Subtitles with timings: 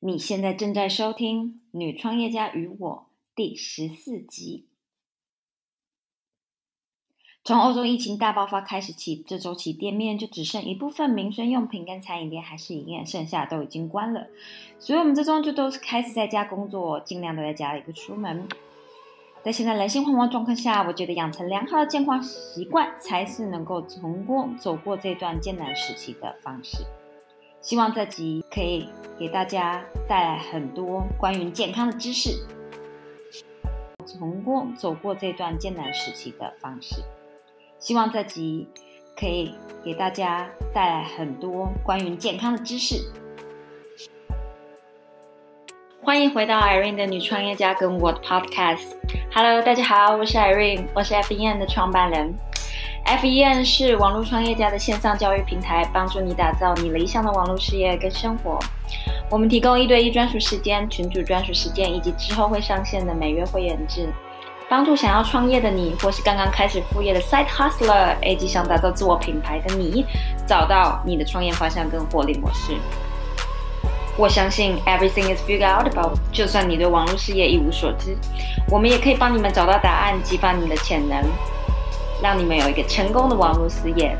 [0.00, 4.68] 你现在正在收听《女创业家与我》第十四集。
[7.42, 14.28] 从欧洲疫情大爆发开始起，这周起店面就只剩一部分民生用品跟餐饮店还是营业，剩下都已经关了。
[14.78, 18.46] 所以我们这周就都是开始在家工作，尽量都在家里不出门。
[19.42, 26.84] 在现在人心惶惶状况下，我觉得养成良好的健康习惯才是能够成功走过这段艰难时期的方式。
[27.60, 32.30] 希望这集可以给大家带来很多关于健康的知识，
[34.06, 37.02] 成功走过这段艰难时期的方式。
[37.80, 38.68] 希望这集
[39.18, 43.12] 可以给大家带来很多关于健康的知识。
[46.00, 48.94] 欢迎回到 Irene 的女创业家跟我的 Podcast。
[49.34, 52.34] Hello，大家好，我是 Irene，我是 FBN 的创办人。
[53.16, 58.58] FEN 是网络创业家的线上教育平台，帮助你打造你理想的网络事业跟生活。
[59.30, 64.10] 我们提供一对一专属时间、群主专属时间，以及之后会上线的每月会员制，
[64.68, 70.04] 帮助想要创业的你，或是刚刚开始副业的 Side Hustler，以及想打造自我品牌的你，
[70.46, 72.74] 找到你的创业方向跟获利模式。
[74.18, 78.14] 我相信 Everything is figured out about，就算你对网络事业一无所知，
[78.70, 81.24] 我们也可以帮你们找到答案，激发你的潜能。
[82.22, 84.16] 让你们有一个成功的网络事业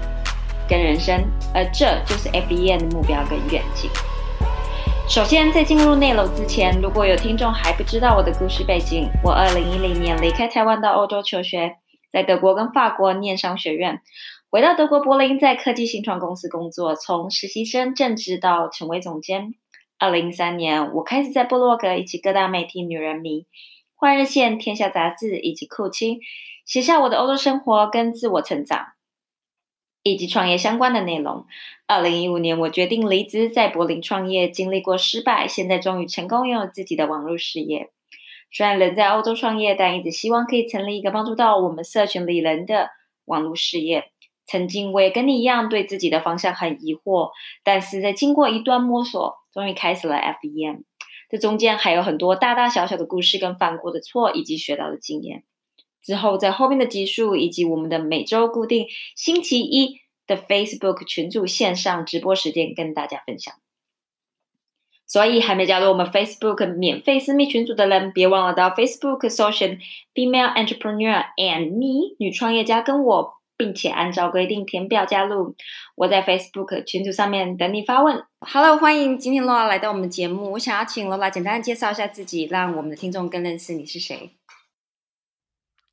[0.68, 3.90] 跟人生，而这就是 FBN 的目标跟愿景。
[5.08, 11.76] 首先，在进入内楼之前，如果有听众还不知道我的故事背景，我2010年离开台湾到欧洲求学，
[12.12, 14.02] 在德国跟法国念商学院，
[14.50, 19.54] 回到德国柏林，在科技新创公司工作，从实习生正职到成为总监。
[19.98, 23.40] 2013年，我开始在部落格以及各大媒体《女人迷》、
[23.96, 26.20] 《换日线》、《天下杂志》以及酷青。
[26.68, 28.88] 写下我的欧洲生活跟自我成长，
[30.02, 31.46] 以及创业相关的内容。
[31.86, 37.88] 二零一五年，我决定离职，在柏林创业，经历过失败，现在终于成功拥有自己的网络事业。
[38.52, 42.90] 虽然人在欧洲创业，但一直希望可以成立一个帮助到我们社群里人的
[43.24, 44.10] 网络事业。
[44.46, 47.30] 曾经我也跟你一样，对自己的方向很疑惑，
[47.64, 50.82] 但是在经过一段摸索，终于开始了 FEM。
[51.30, 55.44] 这中间还有很多大大小小的故事，跟犯过的错，以及学到的经验。
[56.02, 63.54] 之后，在后面的集数以及我们的每周固定星期一的 Facebook 群组线上直播时间跟大家分享。
[65.06, 69.78] 所以，还没加入我们 Facebook 免费私密群组的人，别忘了到 Facebook 搜寻
[70.14, 75.56] Female Entrepreneur and Me 女创业家跟我，并且按照规定填表加入。
[75.94, 78.22] 我在 Facebook 群组上面等你发问。
[78.40, 80.52] Hello，欢迎今天罗拉来到我们的节目。
[80.52, 84.37] 我想要请罗拉简单介绍一下自己，让我们的听众更认识你是谁。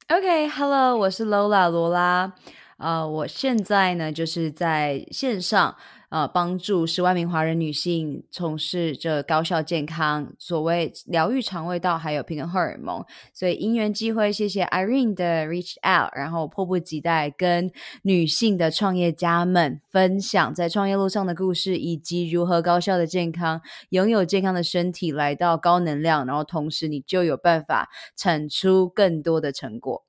[0.07, 2.31] OK，Hello，我是 Lola 罗拉，
[2.77, 5.75] 呃，我现在呢就是在线上，
[6.15, 13.03] 呃，帮助十万名华人女性从事着高效健康，所谓疗愈肠胃道，还有平衡荷尔蒙。
[13.33, 17.69] 所以因缘机会，谢谢 Irene 的 Reach Out，然后迫不及待跟
[18.03, 23.59] 女性的创业家们分享在创业路上的故事，以及如何高效的健康，
[23.89, 30.05] 拥有健康的身体，来到高能量，然后同时你就有办法产出更多的成果。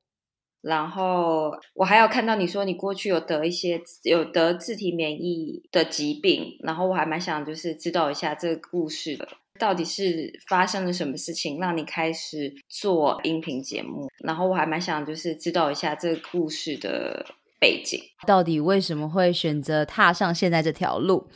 [0.66, 9.28] 然后我还有看到你说你过去有得一些有得自体免疫的疾病，然后我还蛮想就是知道一下这个故事的，
[9.60, 14.09] 到底是发生了什么事情让你开始做音频节目？
[14.25, 17.25] 然后我还蛮想就是知道一下这个故事的
[17.60, 21.28] 背景，到底为什么会选择踏上现在这条路？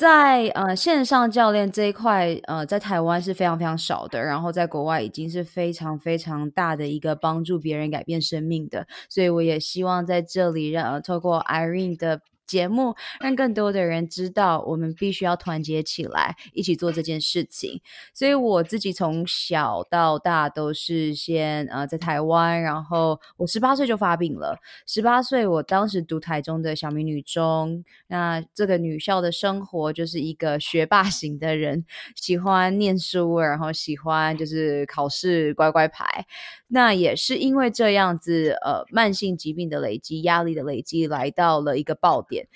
[0.00, 12.22] 在呃线上教练这一块，呃，在台湾是非常非常少的，然后在国外已经是非常非常大的一个帮助别人改变生命的，所以我也希望在这里让呃透过 Irene 的。
[12.50, 17.80] 节目让更多的人知道，我们必须要团结起来，一起做这件事情。
[18.12, 24.58] 所以我自己从小到大都是先呃在台湾，然后我十八岁就发病了。
[24.84, 31.84] 十八岁，我当时读台中的小明女中，那这个女校的生活就是一个学霸型的人，
[32.16, 36.26] 喜欢念书，然后喜欢就是考试乖乖牌。
[36.72, 42.46] 那也是因为这样子，呃，慢性疾病的累积、压力的累积，来到了一个爆点。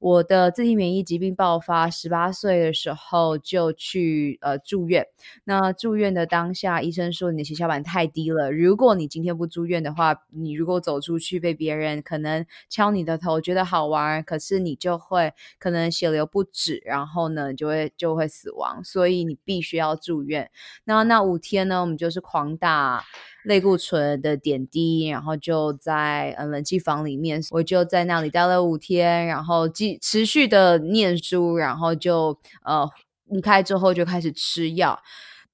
[0.00, 5.06] 我的自体免疫疾病爆发，十八岁的时候就去呃住院。
[5.44, 20.50] 那住院的当下，医生说你的血小板太低了，如果你今天不住院的话，你如果走出去被别人可能敲你的头，觉得好玩，可是你就会可能血流不止，然后呢就会就会死亡，所以你必须要住院。
[20.84, 23.04] 那那五天呢，我们就是狂打。
[23.44, 32.88] 类固醇的点滴，然后就在呃冷气房里面，我就在那里待了五天，然后继持续的念书，然后就呃
[33.26, 35.00] 离开之后就开始吃药。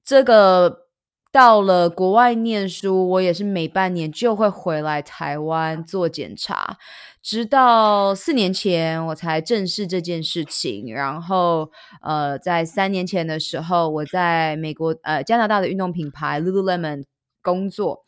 [0.04, 0.86] 这个
[1.32, 6.78] 到了国外念书，我也是每半年就会回来台湾做检查。
[7.22, 10.94] 直到四年前，我才正视这件事情。
[10.94, 17.02] 然后，呃，在三年前的时候，我在美国，呃，加拿大的运动品牌 Lululemon
[17.46, 18.04] 工作。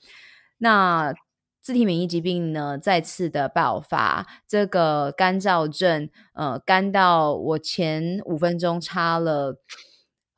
[0.58, 1.14] 那
[1.62, 9.60] 自体免疫疾病呢，再次的爆发，这个干燥症，呃，干到我前五分钟插了。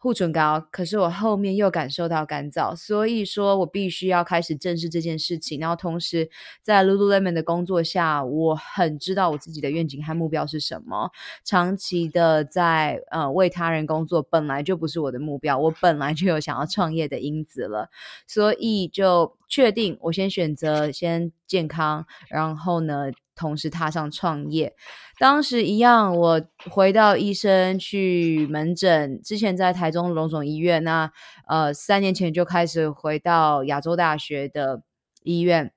[0.03, 5.61] 护唇膏，可是我后面又感受到干燥，所以说我必须要开始正视这件事情。
[5.61, 6.31] 然后同时
[6.63, 11.11] 在 Lululemon 的工作下，我很知道我自己的愿景和目标是什么。
[11.45, 17.91] 长期的在呃为他人工作本来就不是我的目标，我本来就有想要创业的因子了，
[18.27, 23.11] 所以就确定我先选择先健康，然后呢。
[23.41, 24.75] 同时踏上创业，
[25.19, 29.19] 当时一样，我回到医生去门诊。
[29.23, 31.11] 之前在台中龙总医院，那
[31.49, 34.83] 呃三年前就开始回到亚洲大学的
[35.23, 35.73] 医院。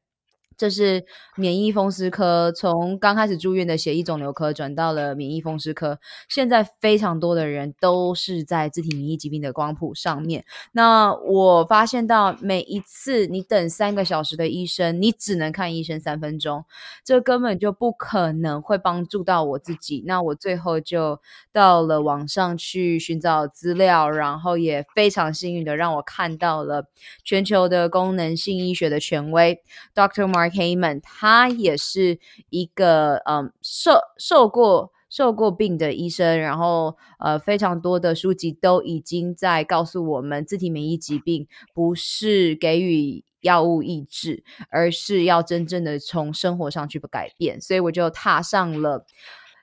[0.57, 1.05] 这是
[1.35, 5.99] 免疫风湿科，从刚开始住院的血液肿瘤科转到了免疫风湿科。
[6.29, 10.45] 现在非常多的人都是在自体免疫疾病的光谱上面。
[10.71, 16.63] 那我发现到每一次你等三个小时的医生，你只能看医生三分钟，
[17.03, 20.03] 这根本就不可能会帮助到我自己。
[20.05, 21.19] 那我最后就
[21.51, 26.85] 到了网上去寻找资料，然后也非常幸运的让我看到了
[27.23, 29.59] 全球的功能性医学的权威
[29.95, 30.42] Doctor Mark。
[30.49, 32.19] Heyman，他也是
[32.49, 47.61] 一个嗯受受过受过病的医生，然后呃非常多的书籍都已经在告诉我们，自体免疫疾病不是给予药物抑制，而是要真正的从生活上去改变。
[47.61, 49.05] 所以我就踏上了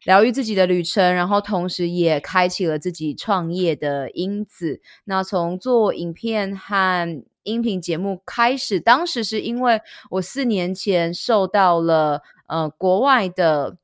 [0.04, 4.80] 疗愈自己的旅程，然后同时也开启了自己创业的因子。
[5.04, 9.80] 那从做影片和音频节目开始，当时是因为
[10.10, 13.76] 我四年前受到了呃国外的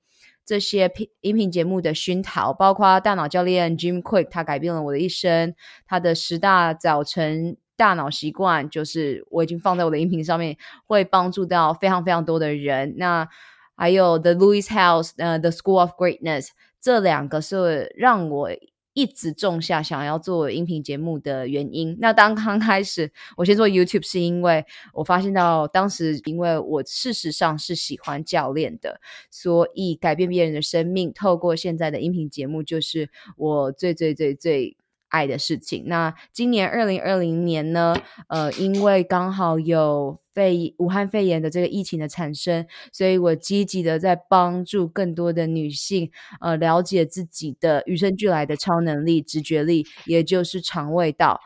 [0.44, 0.90] 这些
[1.20, 5.54] 音频节目的熏陶，包括大脑教练 Jim Quick，他改变了我的一生。
[5.86, 12.94] 他的十大早晨大脑习惯，就是我已经放在我的音频上面，会帮助到非常非常多的人。
[12.96, 13.28] 那
[13.76, 16.48] 还有 The Louis House，呃，The School of Greatness，
[16.80, 18.50] 这两个是让我。
[18.98, 21.98] 一直种下想要做音频节目的原因。
[22.00, 24.64] 那当刚开始我先做 YouTube，是因为
[24.94, 28.98] 我发现到当时，因为我事实上是喜欢教练的，
[29.30, 34.78] 所以改变别人的生命，透过现在的音频节目，就是我最最最最。
[35.16, 35.84] 爱的事情。
[35.86, 37.96] 那今年二零二零年呢？
[38.28, 46.10] 呃，因为刚好有肺武汉肺炎的这个疫情的产生，所以我积极的在帮助更多的女性，
[46.40, 51.40] 呃，了解自己的与生俱来的超能力、直觉力，也就是肠胃道。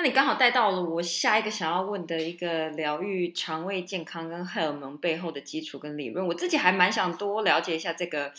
[0.00, 8.32] 那你刚好带到了我下一个想要问的一个疗愈肠胃健康跟荷尔蒙背后的基础跟理论，我自己还蛮想多了解一下这个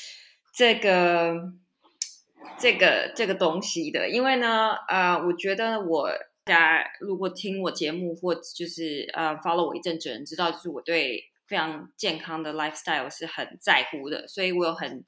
[0.54, 1.52] 这个
[2.58, 6.08] 这个这个东西的，因为呢，呃，我觉得我
[6.44, 15.04] 大家如果听我节目或就是呃 follow 我一阵子人知道，就是我对非常健康的 lifestyle 是很在乎的，所以我有很。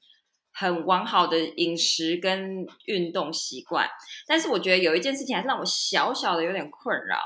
[0.57, 3.89] 很完好的饮食跟运动习惯，
[4.25, 7.19] 但是我觉得有一件事情还是让我小小的有点困扰，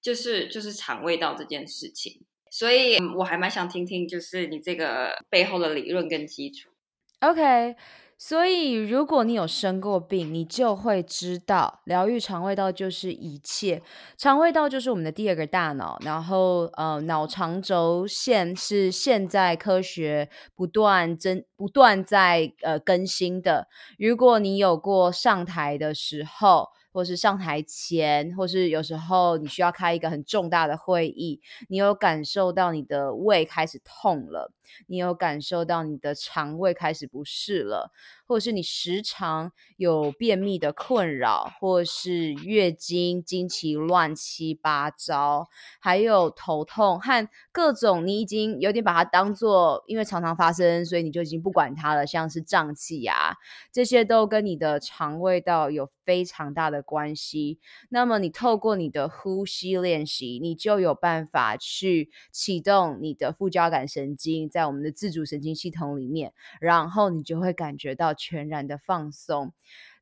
[0.00, 6.70] 就是就是肠胃道这件事情，所以我还蛮想听听，就是你这个背后的理论跟基础。
[7.20, 7.76] OK。
[8.24, 13.82] 所以，如果你有生过病，你就会知道，疗愈肠胃道就是一切。
[14.16, 23.66] 肠胃道就是我们的第二个大脑，然后，呃，脑肠轴线是现在科学不断增、不断在呃更新的。
[23.98, 34.52] 如果你有过上台的时候，或是上台前，或是有时候你需要开一个很重大的会议，你有感受到你的胃开始痛了，
[34.86, 37.92] 你有感受到你的肠胃开始不适了，
[38.26, 45.48] 或者是你时常有便秘的困扰，或是月经经期乱七八糟，
[45.80, 53.36] 还有头痛和各种你已经有点把它当做因为常常发生，所以你就已经不管它了，像是胀气啊，
[53.72, 57.58] 这些都跟你的肠胃道有非常大的关系。
[57.88, 69.52] 那么你透过你的呼吸练习，你就有办法去启动你的副交感神经，在我们的自主神经系统里面，然后你就会感觉到全然的放松。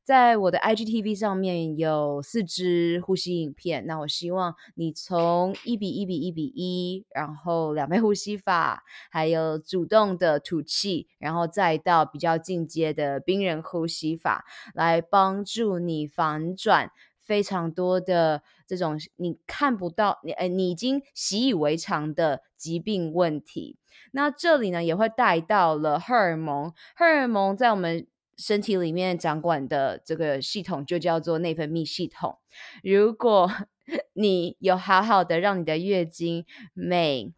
[0.03, 14.43] 在我的 IGTV 上面有四支呼吸影片，那我希望你从一比一比一比一，然后两倍呼吸法，还有主动的吐气，然后再到比较进阶的冰人呼吸法，
[14.73, 16.91] 来帮助你反转。
[17.31, 23.77] 非常多的这种你看不到，你哎，你已经习以为常的疾病问题。
[24.11, 26.73] 那这里呢，也会带到了荷尔蒙。
[26.93, 32.37] 荷尔蒙在我们身体里面掌管的这个系统，就叫做内分泌系统。
[32.83, 33.49] 如果
[34.11, 37.31] 你有好好的让你的月经每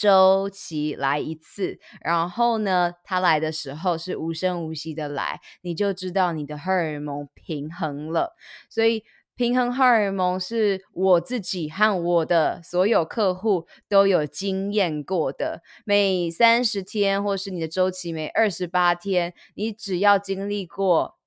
[0.00, 8.34] 周期来一次，然后呢，它来的时候是无声无息的来，你就知道你的荷尔蒙平衡了。
[8.70, 9.04] 所以，
[9.36, 15.62] 平衡荷尔蒙是我自己和我的所有客户都有经验过的。
[15.84, 21.18] 每三十天，或是你的周期每二十八天，你只要经历过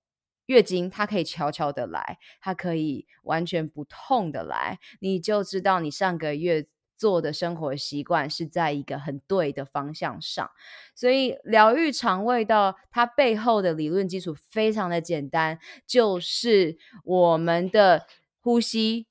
[0.48, 6.66] 月经，它可以悄悄的来，它可以完全不痛的来，你就知道你上个月。
[7.04, 10.50] 做的生活习惯是在一个很对的方向上，
[10.96, 18.08] 所以疗愈肠胃道它背后的理论基础非常的简单，就是我们的
[18.40, 19.08] 呼吸、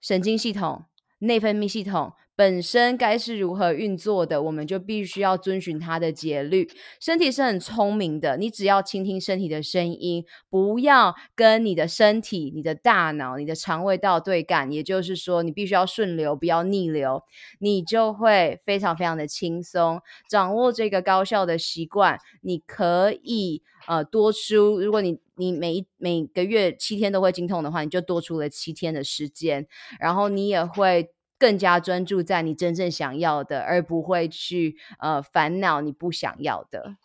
[0.00, 0.86] 神经系统、
[1.18, 2.14] 内分泌系统。
[2.36, 6.68] 本身该是如何运作的，我们就必须要遵循它的节律。
[7.00, 14.70] 身体是很聪明的，你只要倾听身体的声音，不要跟你的身体、你的大脑、你的肠胃道对干。
[14.70, 17.22] 也就是说，你必须要顺流，不要逆流，
[17.58, 20.02] 你就会非常非常的轻松。
[20.28, 24.78] 掌握这个高效的习惯，你可以呃多出。
[24.78, 29.66] 如果你你每一每个月七天都会经痛的话，你就多出了七天的时间，
[29.98, 31.10] 然后你也会。
[31.38, 36.96] 更加专注在你真正想要的，而不会去呃烦恼你不想要的。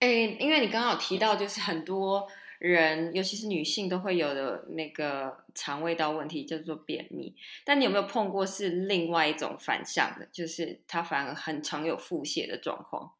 [0.00, 0.08] 哎，
[0.38, 2.26] 因为你刚好提到，就是很多
[2.58, 7.34] 人，尤其是女性，都会有的那个肠胃道问题，叫做便秘。
[7.64, 13.12] 但你有没有碰过是另外一种反向的，就是它反而很常有腹泻的状况？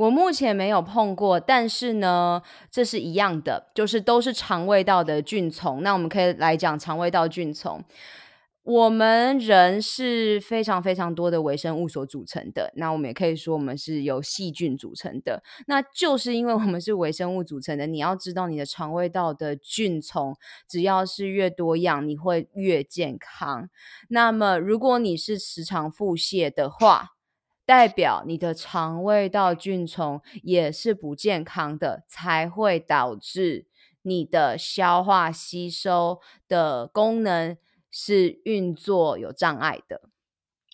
[0.00, 2.40] 我目前没有碰过，但是呢，
[2.70, 5.82] 这是一样的，就是都是肠胃道的菌丛。
[5.82, 7.84] 那我们可以来讲肠胃道菌丛。
[8.62, 15.42] 我们人是非常非常多的微生物所组成的，那我们也可以说我们是由细菌组成的。
[15.66, 20.34] 那就是因为我们是微生物组成的，你要知道你的肠胃道的菌丛，
[20.66, 23.68] 只要是越多样，你会越健康。
[24.08, 27.10] 那么如果你是时常腹泻的话，
[27.70, 33.66] 代表你的肠胃道菌虫也是不健康的，才会导致
[34.02, 37.56] 你的消化吸收的功能
[37.88, 40.10] 是运作有障碍的。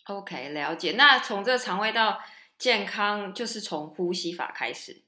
[0.07, 0.93] OK，了解。
[0.93, 2.19] 那从这个肠胃道
[2.57, 5.03] 健康，就是从呼吸法开始。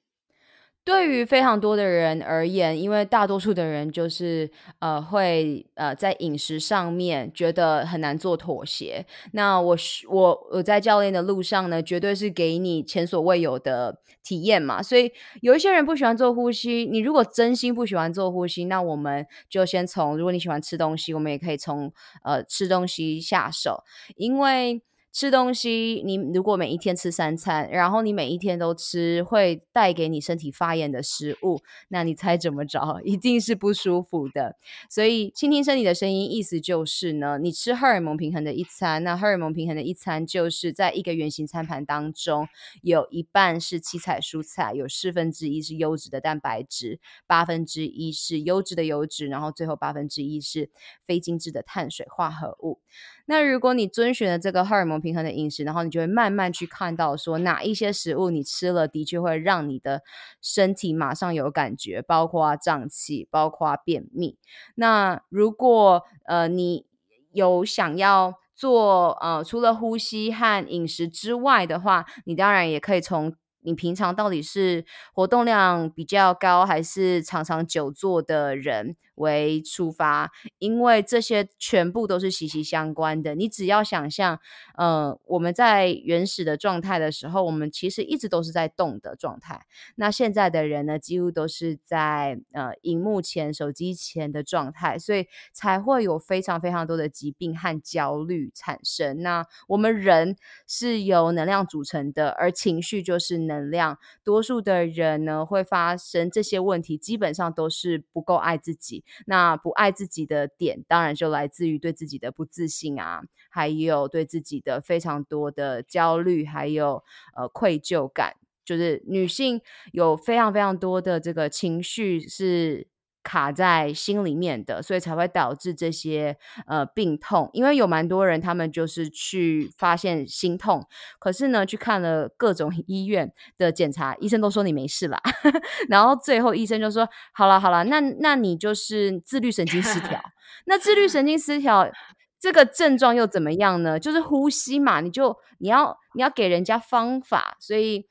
[0.89, 9.05] 对于非常多的人而言，因为大多数的人就是呃会呃在饮食上面觉得很难做妥协。
[9.33, 9.77] 那我
[10.09, 14.83] 我我在教练的路上呢，绝对是给你前所未有的体验嘛。
[14.83, 21.93] 所以有一些人不喜欢做呼吸，你如果真心不喜欢做呼吸，那我们就先从如果你喜欢吃东西，我们也可以从
[22.25, 23.85] 呃吃东西下手，
[24.17, 24.81] 因为。
[25.11, 33.01] 吃东西，你如果每一天吃三餐，然后你每一天都吃会带给你身体发炎的食物，那你猜怎么着？
[33.05, 34.57] 一定是不舒服的。
[34.89, 39.03] 所以倾听身体的声音，意思就是呢，你吃荷尔蒙平衡的一餐。
[39.03, 42.47] 那荷尔蒙平衡的一餐，就是在一个圆形餐盘当中，
[42.83, 50.71] 有一半是七彩蔬菜，有四分之一是优质的蛋白质，八分之一是优质的油脂，然后最后八分之一是
[51.05, 52.79] 非精致的碳水化合物。
[53.27, 60.03] 那如果你遵循了这个荷尔蒙平衡的饮食，然后你就会慢慢去看到说哪一些食物你吃了的确会让你的
[60.41, 64.37] 身体马上有感觉，包括胀气，包括便秘。
[64.75, 66.87] 那如果呃你
[67.33, 73.35] 有想要做呃除了呼吸和饮食之外的话，你当然也可以从。
[73.63, 83.35] 你平常到底是活动量比较高，还是常常久坐的人为出发，因为这些全部都是息息相关的。
[83.35, 84.41] 你只要想象，
[84.77, 89.67] 呃，我们在原始的状态的时候，我们其实一直都是在动的状态。
[89.97, 99.23] 那现在的人呢，几乎都是在呃荧幕前、手机前的状态，所以才会有非常非常多的疾病和焦虑产生。
[99.23, 103.99] 那我们人是由能量组成的，而情绪就是能量。
[104.25, 109.05] 多数的人呢，会发生这些问题，基本上都是不够爱自己。
[109.27, 117.03] 那不爱自己的点，当然就来自于对自己的不自信啊，还有对自己的非常多的焦虑，还有
[117.37, 118.35] 呃愧疚感。
[118.65, 119.63] 就是女性
[119.93, 122.87] 有非常非常多的这个情绪是。
[123.29, 127.51] 卡在心里面的，所以才会导致这些呃病痛。
[127.53, 130.87] 因为有蛮多人，他们就是去发现心痛，
[131.19, 135.21] 可是呢，去看了各种医院的检查，医生都说你没事啦。
[135.91, 140.19] 然后最后医生就说：“好了好了，那那你就是自律神经失调。
[140.65, 141.93] 那自律神经失调
[142.41, 144.01] 这个症状又怎么样呢？
[144.01, 148.07] 就是呼吸嘛，你就你要你要给人家方法，所以。”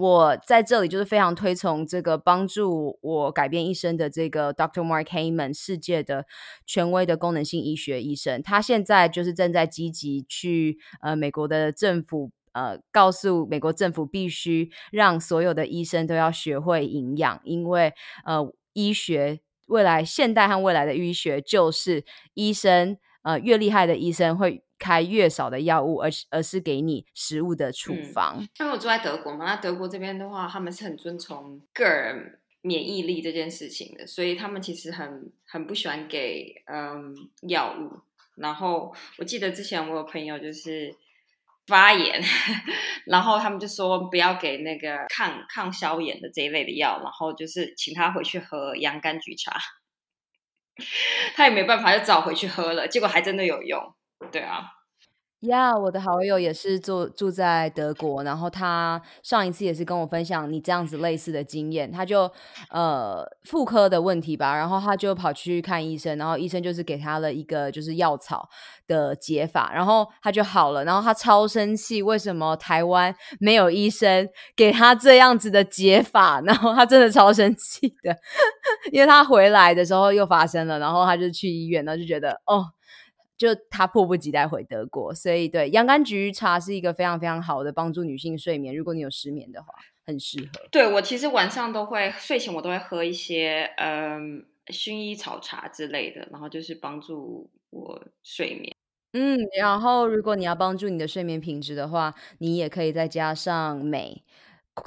[0.00, 6.24] 我在这里就是非常推崇这个帮助我改变一生的这个 Doctor Mark Heyman，世界的
[6.64, 8.42] 权威的功能性医学医生。
[8.42, 17.92] 他现在就是正在积极去呃美国的政府呃告诉美国政府必须让所有的医生都要学会营养，因为
[18.24, 18.40] 呃
[18.72, 24.64] 医学未来现代和未来的医学就是医生呃越厉害的医生会。
[24.80, 28.40] 开越少的药物，而而是给你食物的处方。
[28.58, 38.00] 因为我住在德国嘛，那德国这边的话，他们是很遵从个人免疫力这件事情的，所以他们其实很很不喜欢给嗯药物。
[38.36, 40.96] 然后我记得之前我有朋友就是
[41.66, 42.20] 发炎，
[43.04, 49.58] 然后他们就说不要给那个抗抗消炎的这一类的药，然后就是请他回去喝洋甘菊茶。
[51.36, 53.94] 他也没办法，就找回去喝了，结果还真的有用。
[54.30, 54.62] 对啊，
[55.40, 62.30] 呀，我的好友也是住住在德国，然后他上一次也是跟我分享你这样子类似的经验，他就
[62.70, 68.48] 呃妇科的问题吧，然后他就跑去看医生，然后医生就是给他了一个就是药草
[68.86, 76.40] 的解法，然后他就好了，然后他超生气，为什么台湾没有医生给他这样子的解法？
[76.46, 78.14] 然后他真的超生气的，
[78.92, 82.66] 因为他回来的时候又发生了，然后他就去医院，然后就觉得哦。
[83.40, 88.76] 就他迫不及待回德国，所以对洋甘菊茶是一个非常非常好的帮助女性睡眠。
[88.76, 89.72] 如果你有失眠的话，
[90.04, 90.68] 很适合。
[90.70, 98.76] 对我其实晚上都会睡前我都会喝一些嗯薰衣草茶之类的，然后就是帮助我睡眠。
[99.14, 104.22] 嗯，然后如果你要帮助你的睡眠品质的话，你也可以再加上镁。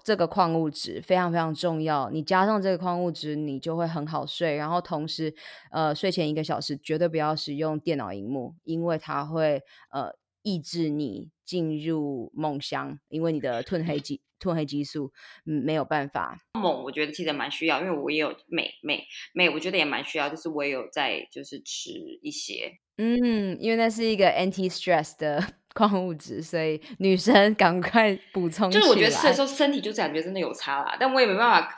[0.03, 4.55] 这个矿物质非常非常重要，你加上这个矿物质，你就会很好睡。
[4.55, 5.33] 然后同时，
[5.71, 15.11] 呃，睡前一个小时绝对不要使用电脑荧幕，因为它会呃抑制你进入梦乡，因为你的褪黑激褪黑激素
[15.45, 16.39] 嗯没有办法。
[16.53, 21.91] 锰我觉得其实蛮需要，因为我也有镁镁镁，我觉得也蛮需要，就是我也有在就是吃
[22.21, 22.79] 一些。
[22.97, 25.43] 嗯，因为那是一个 anti stress 的
[25.75, 28.69] 矿物质，所以女生赶快补充。
[28.69, 31.75] 就是我觉得吃的时候身体就感觉真的有差啦，但我也没办法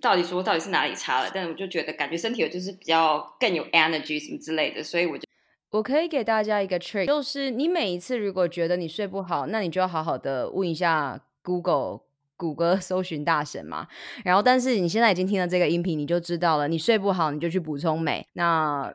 [0.00, 5.24] 到底说到底是哪里差了，但我就觉得感觉身体就是比较更有 energy 什么之类的，所以我就
[5.70, 12.00] 我可以给大家一个 trick，就是你每一次如果觉得你睡不好，那你就要好好的问一下 Google
[12.36, 13.86] 谷歌搜寻大神嘛。
[14.24, 18.26] 然后，但是你现在已经听了这个音频，你就知道了，你睡不好你就去补充镁。
[18.32, 18.92] 那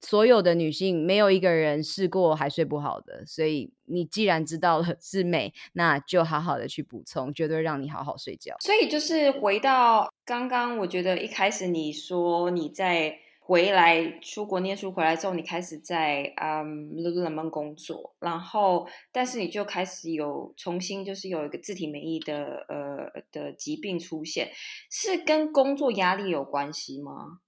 [0.00, 8.56] 所有的女性没有一个人试过还睡不好的，所以你既然知道了 是美，那就好好的去补充，绝对让你好好睡觉。
[8.60, 24.50] 所以就是回到刚刚，我觉得一开始你说你在回来出国念书回来之后，你开始在嗯 Lululemon 工作，然后但是你就开始有重新就是有一个自体免疫的呃的疾病出现，
[24.88, 27.40] 是跟工作压力有关系吗？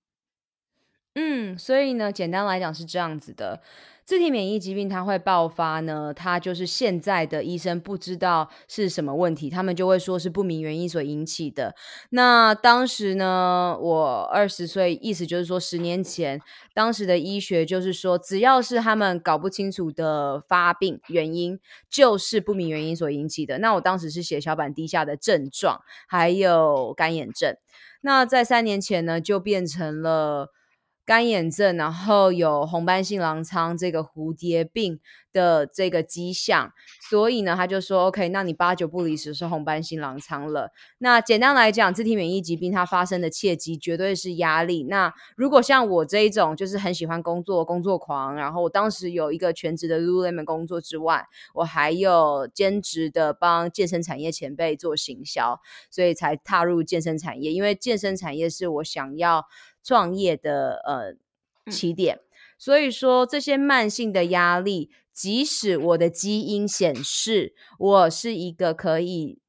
[1.14, 3.60] 嗯，所以呢，简单来讲是这样子的，
[4.02, 11.74] 自体免疫疾病它会爆发呢，它就是现在的医生不知道是什么问题，他们就会说是不明原因所引起的。
[12.08, 16.40] 那当时呢，我二十岁，意思就是说十年前，
[16.72, 23.58] 当时的医学就是说，只要是他们搞不清楚的发病原因，就是不明原因所引起的。
[23.58, 27.54] 那我当时是血小板低下的症状，还有干眼症。
[28.00, 30.48] 那在三年前呢，就变成了。
[31.12, 34.98] 干眼症，然后有红斑性狼疮这个蝴蝶病
[35.30, 36.72] 的这个迹象，
[37.10, 40.70] 所以呢，他就说，OK，那你八九不离十是红斑性狼疮了。
[40.96, 44.84] 那简单来讲，自体免疫疾病它发生的契机绝对是压力。
[44.84, 57.52] 那如果像我这一种，就是很喜欢工作、工作狂，然后我当时有一个全职的 Lululemon 工作之外，我还有兼职的帮健身产业前辈做行销，所以才踏入健身产业。
[57.52, 59.44] 因为健身产业是我想要。
[59.82, 61.16] 创业的呃
[61.72, 62.20] 起点，
[62.58, 69.40] 所以说这些慢性的压力，即使我的基因显示我是一个可以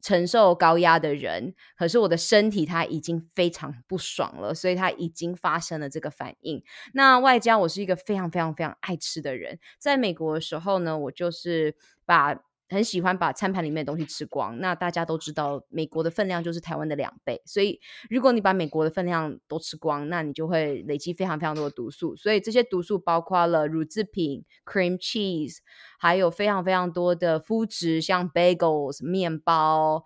[0.00, 6.62] 承受高压的人，可是我的身体它已经非常不爽了，所以它已经发生了这个反应。
[6.92, 12.42] 那外加我是一个非常非常非常爱吃的人，在美国的时候呢，我就是把。
[12.68, 14.58] 很喜欢把餐盘里面的东西吃光。
[14.58, 17.42] 那大家都知道，美国的分量就是台湾的两倍。
[17.44, 22.16] 所以，如果你把美国的分量都吃光，那你就会累积非常非常多的毒素。
[22.16, 25.58] 所以，这些毒素包括了乳制品、cream cheese，
[25.98, 30.04] 还有非常非常多的麸质，像 bagels、面包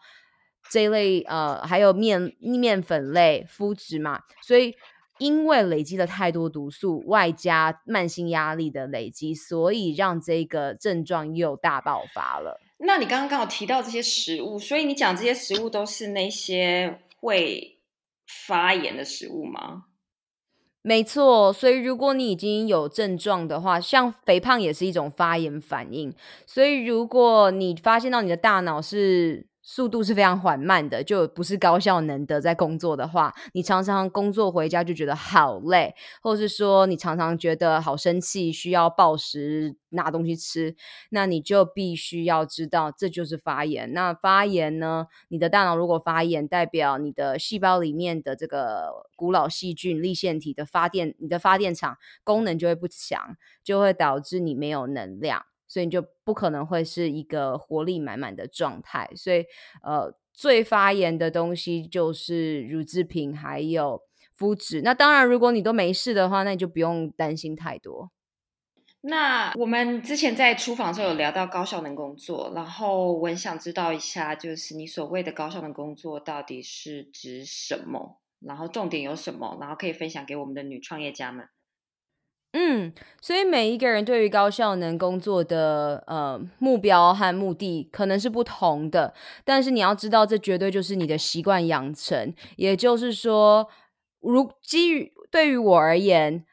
[0.71, 4.21] 这一类，呃，还有面面粉类麸质嘛。
[4.43, 4.75] 所以。
[5.19, 12.61] 因为累积了太多毒素，外加慢性压力的累积，所以让这个症状又大爆发了。
[12.79, 17.81] 那你刚刚刚好提到这些食物，所以你讲这些食物都是那些会
[18.47, 19.87] 发炎的食物吗？
[20.83, 26.15] 没错，所以如果你已经有症状的话，像肥胖也是一种发炎反应。
[26.47, 29.48] 所以如果你发现到你的大脑是。
[29.71, 32.41] 速度是非常缓慢的，就不是高效能的。
[32.41, 40.75] 在工作的话，你常常工作回家就觉得好累，或者是说你常常觉得好生气，需要暴食拿东西吃，
[41.11, 43.93] 那你就必须要知道这就是发炎。
[43.93, 45.07] 那发炎呢？
[45.29, 55.45] 你的大脑如果发炎，代表你的细胞里面的这个古老细菌立腺体的发电，你的发电厂功能就会不强，就会导致你没有能量。
[55.69, 59.45] 所以你就不可能会是一个活力满满的状态，所以
[59.83, 64.03] 呃，最发炎的东西就是乳制品还有
[64.35, 64.81] 肤质。
[64.83, 68.11] 那当然，如果你都没事的话，那你就不用担心太多。
[69.01, 78.21] 那我们之前在厨房的时候有聊到高效能工作，然后我很想知道一下，就是你所谓的高效能工作到底是指什么？
[78.41, 79.57] 然后重点有什么？
[79.61, 81.49] 然后可以分享给我们的女创业家们。
[82.55, 89.13] 嗯，所以每一个人对于高效能工作的呃目标和目的可能是不同的，
[89.45, 92.33] 但是你要知道，这绝对就是你的习惯养成。
[92.57, 93.69] 也就是说，
[94.21, 96.47] 如基于对于我而言，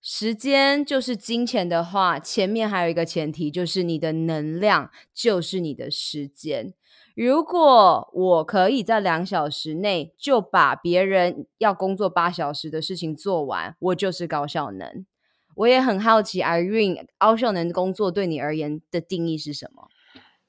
[0.00, 6.74] 时间就是金钱的话，前面还有一个前提，就是你的能量就是你的时间。
[7.16, 15.04] 如果我可以在两小时内就把别人要工作八小时的事情做完，我就是高效能。
[15.60, 19.88] 我也很好奇，Irene 奥效能工作对你而言的定义是什么？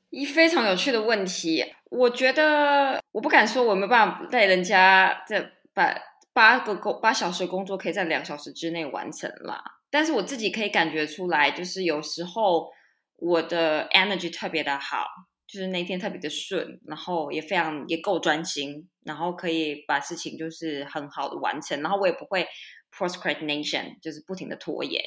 [0.09, 1.65] 一非常有趣的问题。
[1.89, 5.93] 我觉得我不敢说我没办法带人家在把
[6.31, 9.61] 八个工八小时工作可以在两小时之内完成啦。
[9.89, 12.69] 但是我自己可以感觉出来，就是有时候
[13.17, 15.03] 我的 energy 特别的好，
[15.45, 22.47] 就是那天特别的顺，然后也非常也够专心，然后可以把事情就是很好的完成，然后我也不会。
[22.91, 25.01] Procrastination 就是不停的拖延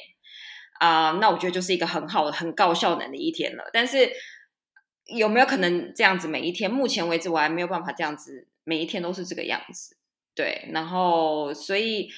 [0.79, 3.69] 啊，那我觉得就是一个很好的、很高效能的一天了。
[3.71, 4.11] 但是
[5.05, 6.69] 有没有可能这样子每一天？
[6.69, 9.95] 目前为止我还没有办法这样子每一天都是这个样子。
[10.33, 12.09] 对，然后所以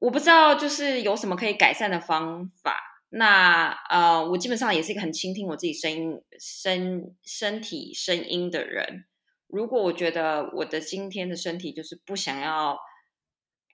[0.00, 2.80] 我不知道就是有什么可以改善的方法。
[3.10, 9.04] 那呃，我基本上也是一个很倾听我自己声音、身身体声音的人。
[9.46, 12.76] 如果我觉得我的今天的身体就是不想要。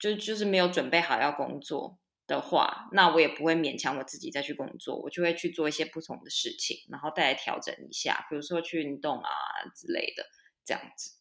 [0.00, 9.30] 就就是没有准备好要工作的话，那我也不会勉强我自己再去工作，我就会去做一些不同的事情，然后再来调整一下，比如说去运动啊
[9.76, 10.24] 之类的，
[10.64, 11.12] 这样子。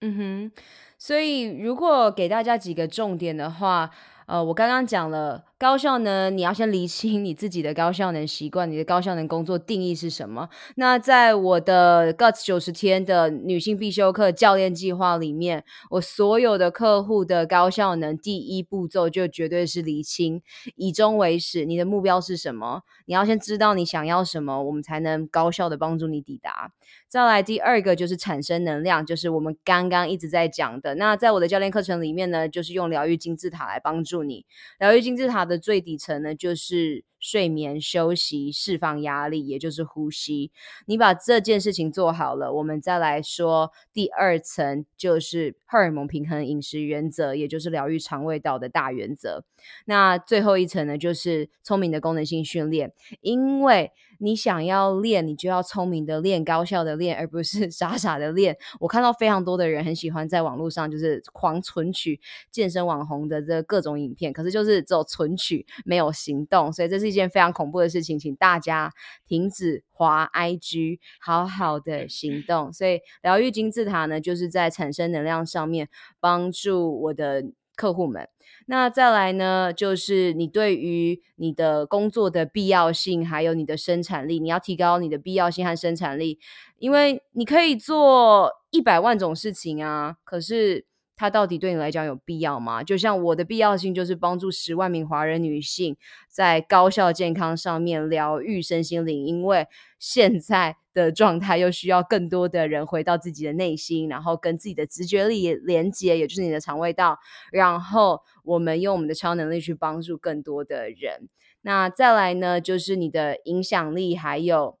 [0.00, 0.62] 嗯哼，
[0.98, 3.90] 所以如果给大家几个重点的话。
[4.28, 10.48] 呃，我刚刚讲了高效能，你要先理清你自己的高效能习惯，你的高效能工作定义是什么？
[10.76, 20.40] 那在我的 Guts 九十天的女性必修课教练计划里面，我所有的客户的高效能第一步骤就绝对是理清，
[20.76, 22.82] 以终为始，你的目标是什么？
[23.06, 26.70] 你要先知道你想要什么，我们才能高效的帮助你抵达。
[27.08, 30.94] 再来第二个就是产生能量，就是我们刚刚一直在讲的。
[30.94, 34.46] 那在我的教练课程里面呢，就是用疗愈金字塔来帮助你。
[34.78, 40.52] 疗愈金字塔的最底层呢，就是睡眠、休息、释放压力，也就是呼吸。
[40.86, 49.44] 你把这件事情做好了，我们再来说第二层，就是荷尔蒙平衡饮食原则，也就是疗愈肠胃道的大原则。
[49.86, 53.90] 那最后一层呢，就是聪明的功能性训练，因为。
[54.18, 58.56] 你想要练，你就要聪明的练，高效的练，而不是 傻傻的练。
[58.80, 68.92] 我看到非常多的人很喜欢在网络上就是狂存取健身网红的这各种影片，可是就是只有存取，没有行动，所以这是一件非常恐怖的事情，请大家
[69.26, 72.72] 停止滑 IG，好好的行动。
[72.72, 75.88] 所以疗愈金字塔呢，就是在产生能量上面
[76.20, 77.44] 帮助我的
[77.78, 78.28] 客户们。
[78.66, 86.38] 那再来呢，就是你对于你的工作的必要性，还有你的生产力，你要提高你的必要性和生产力，
[86.78, 90.86] 因为你可以做一百万种事情啊，可是。
[91.20, 92.80] 它到底对你来讲有必要吗？
[92.84, 95.96] 就像我的必要性就是帮助十万名华人女性
[96.28, 99.66] 在高效健康上面疗愈身心灵，因为
[99.98, 107.18] 现在的状态又需要更多的人回到自己的内心，然后跟自己的直觉力连接，也就是你的肠胃道，
[107.52, 111.28] 然后我们用我们的超能力去帮助更多的人。
[111.62, 114.78] 那再来呢，就是你的影响力，还有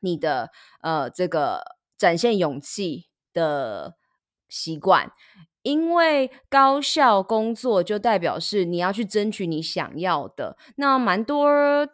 [0.00, 0.50] 你的
[0.80, 3.96] 呃这个展现勇气的
[4.48, 5.12] 习惯。
[5.62, 10.56] 因为高效工作就代表是你要去争取你想要的。
[10.76, 11.86] 那蛮多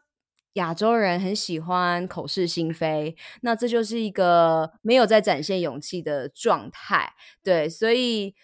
[0.56, 7.14] 亚洲人很喜欢口是心非，那这就是一个没有在展现勇气的状态。
[7.42, 8.34] 对，所以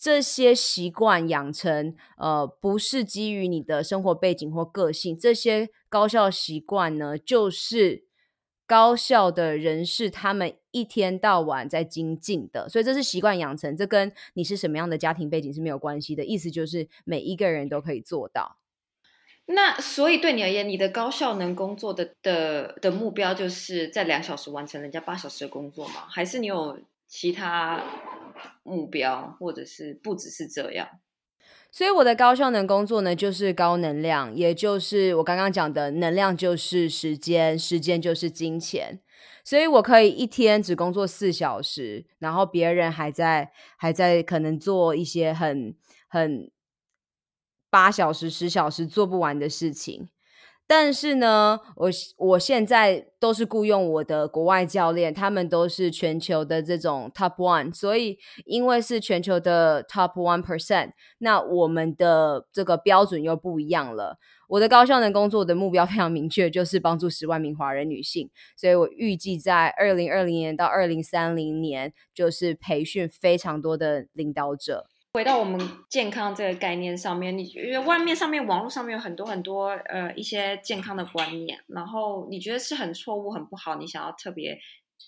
[0.00, 8.06] 这些习惯养成，呃，不是基于你的生活背景或个性，这些高效习惯呢，就是。
[8.64, 16.24] 高效的人士，他们一天到晚在精进的，所以这是习惯养成，这跟你是什么样的家庭背景是没有关系的。
[16.24, 18.61] 意思就是每一个人都可以做到。
[19.46, 26.04] 那所以对你而言，你的高效能工作的的的目标就是在两小时完成人家八小时的工作吗？
[26.08, 26.78] 还是你有
[27.08, 27.82] 其他
[28.62, 30.88] 目标，或者是不只是这样？
[31.70, 39.00] 所以我的高效能工作呢，就是高能量，也就是我刚刚讲的能量就是时间，时间就是金钱。
[39.42, 45.74] 所以我可以一天只工作四小时，然后别人还在还在可能做一些很
[46.06, 46.48] 很
[47.72, 50.10] 八小时、十小时做不完的事情。
[50.64, 64.18] 但是呢，我我现在都是雇佣我的国外教练，他们都是全球的这种 top one，所以因为是全球的 top one percent，那我们的这个标准又不一样了。
[64.48, 74.86] 我的高效能工作的目标非常明确，就是帮助十万名华人女性，所以我预计在二零二零年到二零三零年，就是培训非常多的领导者。
[75.14, 84.58] 回到我们健康这个概念上面，你觉得外面上面网络上面有很多很多呃一些健康的观念，然后你觉得是很错误、很不好，你想要特别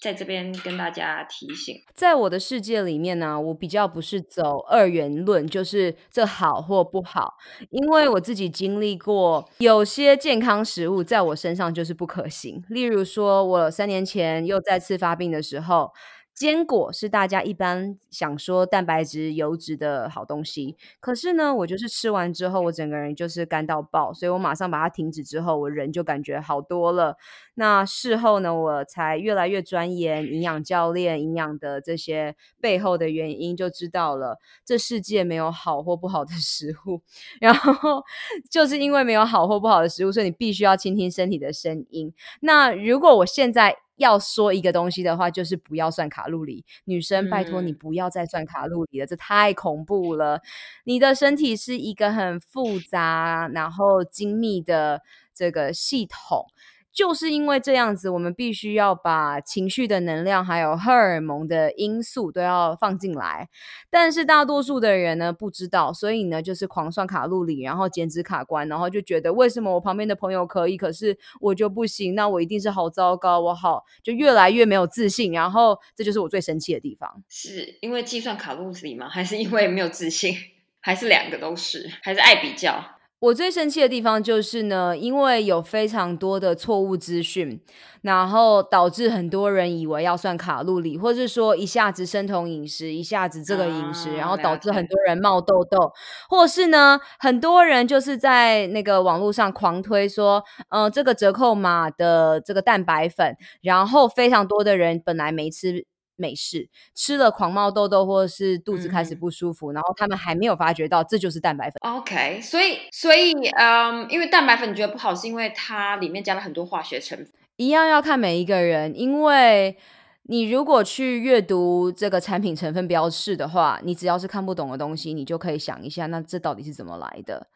[0.03, 1.75] 在这边跟大家提醒。
[1.95, 7.37] 在我的世界里面呢，我比较不是走二元论，就是这好或不好，
[7.71, 15.93] 因为我自己经历过有些健康食物在我身上就是不可行，例如说我三年前又再次发病的时候。
[16.35, 27.17] 坚果是大家一般想说蛋白质、油脂的好东西，可是呢，我就是吃完之后，我整个人就是干到爆，所以我马上把它停止之后，我人就感觉好多了。
[27.55, 37.01] 那事后呢，我才越来越钻研营养教练营养的这些背后的原因，就知道了这世界没有好或不好的食物，
[37.41, 38.03] 然后
[38.51, 42.13] 就是因为没有好或不好的食物，所以你必须要倾听身体的声音。
[42.41, 43.77] 那如果我现在。
[43.97, 46.65] 要说一个东西的话，就是不要算卡路里。
[46.85, 50.41] 女生，拜托你不要再算卡路里了，这太恐怖了。
[50.85, 55.03] 你的身体是一个很复杂、然后精密的
[55.35, 56.47] 这个系统。
[56.95, 63.49] 就是因为这样子，我们必须要把情绪的能量还有荷尔蒙的因素都要放进来。
[63.91, 72.15] 但是大多数的人呢不知道，所以呢就是狂算卡路里，然后减脂卡关，然后就觉得为什么我旁边的朋友可以，可是我就不行？
[72.15, 75.33] 那我一定是好糟糕，我好就越来越没有自信。
[75.33, 79.09] 然后这就是我最生气的地方，是因为计算卡路里吗？
[79.09, 80.33] 还是因为没有自信？
[80.81, 81.91] 还是两个都是？
[82.03, 82.85] 还是爱比较？
[83.21, 87.59] 我最生气的地方就是呢，因为有非常多的错误资讯，
[88.03, 95.91] 然后导致很多人以为要算卡路里，或者说一下子生酮饮食，一下子这个饮食，然后导致很多人冒痘痘，
[96.29, 105.87] 或是呢，很多人就是在那个网络上狂推说，嗯，这个折扣码的这个蛋白粉，然后非常多的人本来没吃。
[106.17, 111.75] 没事，吃了狂冒痘痘或者是肚子开始不舒服，然后他们还没有发觉到这就是蛋白粉。
[111.81, 117.29] OK，所以所以嗯，因为蛋白粉你觉得不好，是因为它里面加了很多化学成分。
[117.57, 119.77] 一样要看每一个人，因为
[120.25, 127.47] 你如果去阅读这个产品成分标示的话，你只要是看不懂的东西，你就可以想一下，那这到底是怎么来的？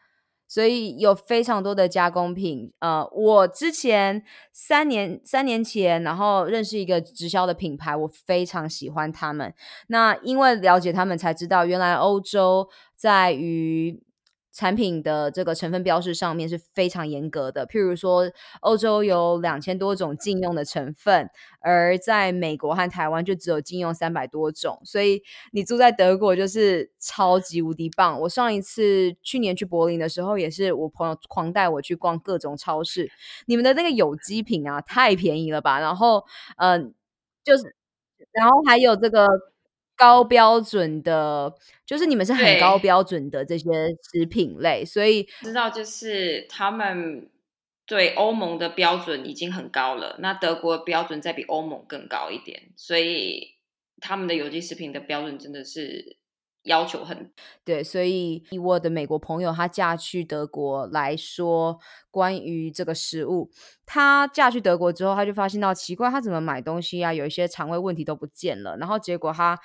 [0.49, 9.53] 所以有非常多的加工品，呃，我之前三年三年前，然后认识一个直销的品牌，我非常喜欢他们。
[9.87, 14.03] 那因为了解他们，才知道原来欧洲在于。
[14.59, 21.29] 产品的这个成分标识上面是非常严格的，譬如说，欧洲有两千多种禁用的成分，
[21.61, 28.19] 而在美国和台湾就只有禁用三百多种，所以你住在德国就是超级无敌棒。
[28.19, 33.09] 我上一次去年去柏林的时候，也是我朋友狂带我去逛各种超市，
[33.45, 35.79] 你们的那个有机品啊，太便宜了吧？
[35.79, 36.25] 然后，
[36.57, 36.93] 嗯，
[37.45, 37.73] 就是，
[38.33, 39.25] 然后还有这个。
[39.99, 41.53] 高标准的，
[41.85, 43.65] 就是你们是很高标准的这些
[44.13, 47.29] 食品类，所以知道就是他们
[47.85, 53.57] 对欧盟的标准已经很高了，那德国标准再比欧盟更高一点，所以
[53.99, 56.15] 他们的有机食品的标准真的是
[56.63, 57.33] 要求很
[57.65, 57.83] 对。
[57.83, 61.77] 所以以我的美国朋友，她嫁去德国来说，
[62.09, 63.51] 关于这个食物，
[63.85, 69.59] 她嫁去德国之后，她就发现到奇怪，她怎么买东西啊，有一些肠胃问题都不见了，然后结果她。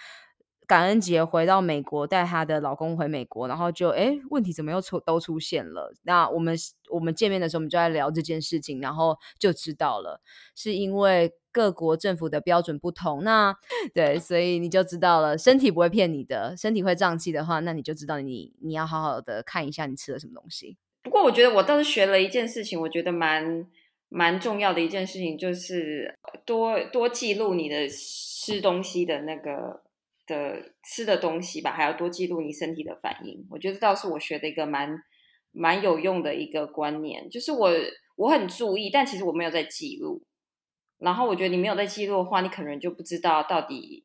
[0.67, 5.93] 感恩节回到美国，带她的老公回美国，然后就哎，问题怎么又出都出现了？
[6.05, 6.57] 那我们
[6.91, 10.23] 我们见面的时候，我们就在聊这件事情，然后就知道了，
[10.55, 13.23] 是因为各国政府的标准不同。
[13.25, 13.55] 那
[13.93, 20.79] 对，所以你就知道了，身体不会骗你的，身体会胀气的话，那你就知道你你要好好的看一下你吃了什么东西。
[21.03, 23.67] 不过我觉得我倒是学了一件事情，我觉得蛮
[24.09, 29.83] 蛮重要的一件事情，就是多多记录你的吃东西的那个。
[30.27, 33.47] 的吃的东西吧，还要多记录你身体的反应。
[33.51, 34.99] 我觉得倒是我学的一个蛮
[35.53, 37.71] 蛮有用的一个观念，就是我
[38.17, 40.23] 我很注意，但其实我没有在记录。
[40.99, 44.05] 然后我觉得你没有在记录的话，你可能就不知道到底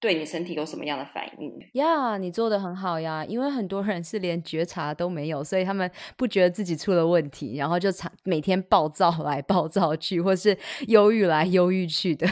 [0.00, 1.52] 对你身体有什么样的反应。
[1.74, 12.26] 呀，你做的很好呀，因为很多人是连觉察都没有，所以他们不觉得自己出了问题，然后就常每天暴躁来暴躁去，或是忧郁来忧郁去的。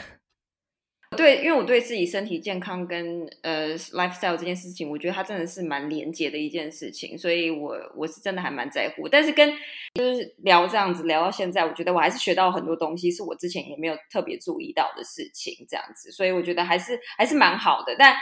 [1.17, 9.09] 对，因为我对自己身体健康跟呃 lifestyle 这件事情，我觉得它真的是蛮连接的一件事情，所以我我是真的还蛮在乎。
[9.09, 9.53] 但是跟
[9.95, 17.95] 就是聊这样子聊到现在，我觉得我还是学到很多东西，是我之前也没有特别注意到的事情，这样子，所以我觉得还是还是蛮好的。
[17.99, 18.15] 但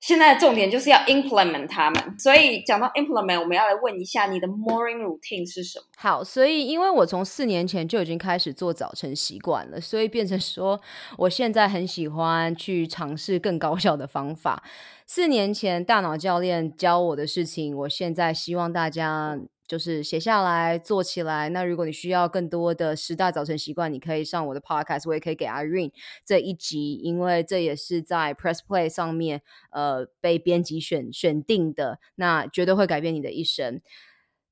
[0.00, 5.84] 现在的重点就是要 implement 他们，所以讲到 implement，我们要来问一下你的 morning routine 是什么？
[5.96, 10.80] 好，所以因为我从四年前就已经开始做早晨习惯了，所以变成说
[11.18, 14.62] 我现在很喜欢去尝试更高效的方法。
[15.06, 19.38] 四年前大脑教练教我的事情，我现在希望大家。
[19.70, 21.48] 就是写下来做起来。
[21.50, 25.92] 那如果你需要更多的十大早晨习惯，你可以上我的 podcast，我也可以给 Irene
[26.24, 33.80] 这一集，因为这也是在 Press Play 上面呃被编辑选选定的，那绝对会改变你的一生。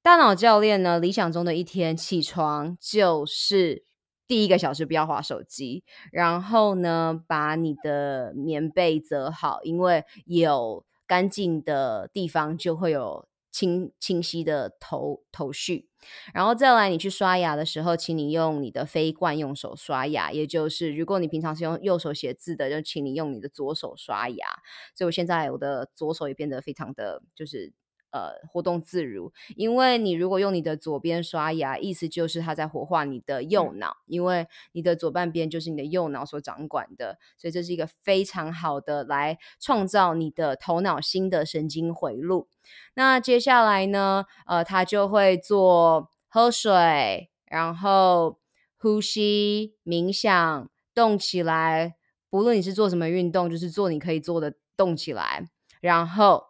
[0.02, 3.82] 大脑教练呢，理想中的一天起床就是
[4.28, 13.27] 第一个小时不要划手机，然后呢把你的棉被折好，因为有干净的地方就会有。
[13.50, 15.88] 清清晰的头头绪，
[16.34, 24.46] 然后再来，你去刷牙的时候，请你用你的非惯用手刷牙，也就是如果你平常是用右手写字的，就请你用你的左手刷牙。
[24.94, 27.72] 所以我现在我的左手也变得非常的就是。
[28.10, 42.48] 呃，活动自如，因为你如果用你的左边刷牙，意思就是它在活化你的右脑，因为你的左半边就是你的右脑所掌管的，所以这是一个非常好的来创造你的头脑新的神经回路。
[42.94, 48.38] 那接下来呢，呃，他就会做喝水，然后
[48.78, 51.96] 呼吸、冥想、动起来，
[52.30, 55.46] 不论你是做什么运动，就是做你可以做的动起来，
[55.82, 56.47] 然后。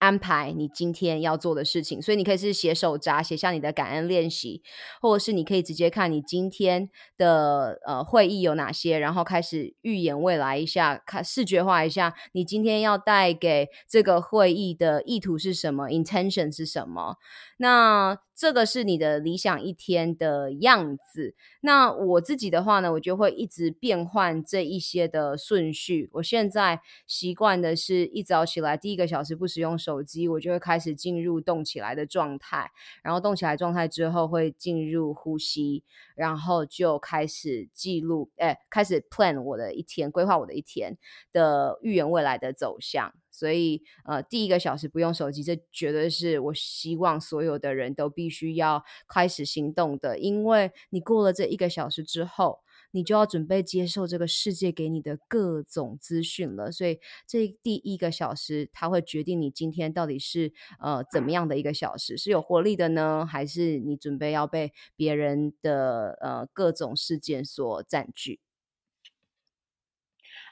[0.00, 4.62] 安排你今天要做的事情，所以你可以是写手札，写下你的感恩练习，
[5.00, 17.16] 或者是你可以直接看你今天的呃会议有哪些，然后开始预言未来一下，看视觉化一下你今天要带给这个会议的意图是什么，intention 是什么。
[17.58, 21.34] 那这个是你的理想一天的样子。
[21.60, 26.08] 那我自己的话呢，我就会一直变换这一些的顺序。
[26.14, 30.02] 我现在习惯的是一早起来第一个小时不使用手。
[30.02, 32.70] 机，我就会开始进入动起来的状态，
[33.02, 40.96] 然后动起来状态之后会进入呼吸，然后就开始记录，哎，开始 plan 我的一天，规划我的一天
[41.34, 43.12] 的预言未来的走向。
[43.40, 52.60] 所以，呃，第一个小时不用手机，这绝对是我希望所有的人都必须要开始行动的，因为你过了这一个小时之后。
[52.92, 68.40] 你就要准备接受这个世界给你的各种资讯了，所以这第一个小时，它会决定你今天到底是呃怎么样的一个小时，是有活力的呢，还是你准备要被别人的呃各种事件所占据？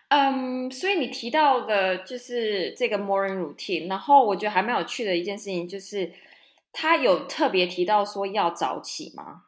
[0.08, 6.12] 嗯，所以你提到的就是这个 morning routine，然后我觉得还蛮有趣的一件事情，就是
[6.72, 9.44] 他有特别提到说要早起吗？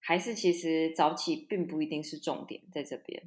[0.00, 3.22] 还是其实早起并不一定是重点，在这边。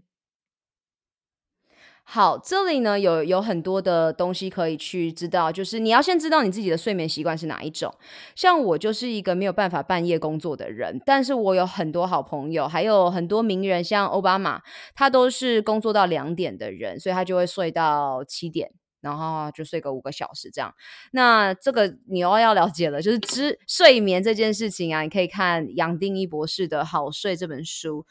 [2.10, 7.94] 好，这里呢有有很多的东西可以去知道，就是你要先知道你自己的睡眠习惯是哪一种。
[8.34, 14.62] 像我就是一个没有办法半夜工作的人，但是我有很多好朋友，还有很多名人，像奥巴马，
[14.96, 18.72] 他都是工作到两点的人，所以他就会睡到七点。
[19.00, 20.74] 然后就睡个五个小时这样，
[21.12, 28.06] 那这个你又要了解了，就是知睡眠这件事情啊，你可以看杨定一博士的好睡这本书，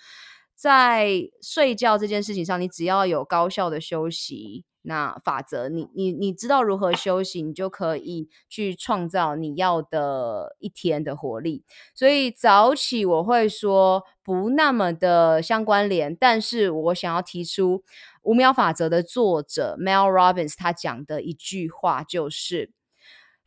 [0.57, 4.65] 在睡觉这件事情上，你只要有高效的休息。
[4.89, 11.65] 那法则，你你你知道如何休息，你就可以去创造你要的一天的活力。
[11.93, 17.83] 所以早起我会说不那么的相关联，但是我想要提出
[18.23, 22.76] 五秒法则的作者 Mel Robbins 他讲的一句话就是。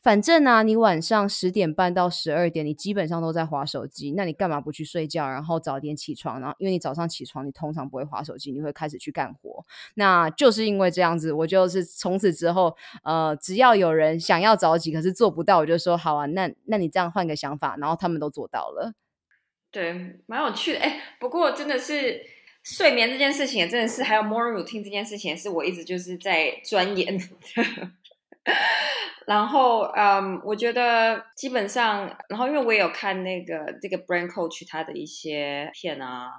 [0.02, 6.40] 反正呢，你晚上十点半到十二点，你基本上都在划手机，那你干嘛不去睡觉，然后早点起床？
[6.40, 9.66] 然后，因为你早上起床，你通常不会划手机，你会开始去干活。
[9.96, 18.94] 那就是因为这样子，我就是从此之后，呃，只要有人想要早起，可是做不到，我就说好啊，那那你这样换个想法，然后他们都做到了。
[19.70, 20.80] 对，蛮有趣的。
[20.80, 22.22] 哎，不过真的是
[22.64, 27.20] 睡眠这件事情，也真的是还有 morning routine 这件事情，是我一直就是在钻研。
[29.28, 36.32] 然后，嗯，我觉得基本上，然后因为我也有看那个这个 Brain Coach 他的一些片啊，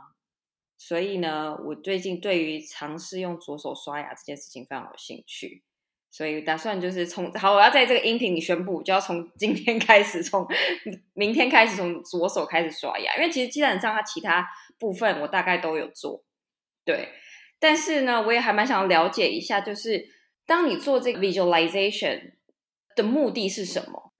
[0.77, 5.63] 所以呢，我最近对于尝试用左手刷牙这件事情非常有兴趣，
[6.11, 10.45] 所以打算就是从好，我要在这个音频里宣布，就要从今天开始，从
[11.15, 14.45] 明天开始从左手开始刷牙，因为其实基本上它其他
[14.81, 16.25] 部分我大概都有做，
[16.85, 17.11] 对，
[17.61, 20.05] 但是呢，我也还蛮想了解一下，就是
[20.51, 22.33] 当你做这个 visualization。
[22.97, 24.13] 的目的是什么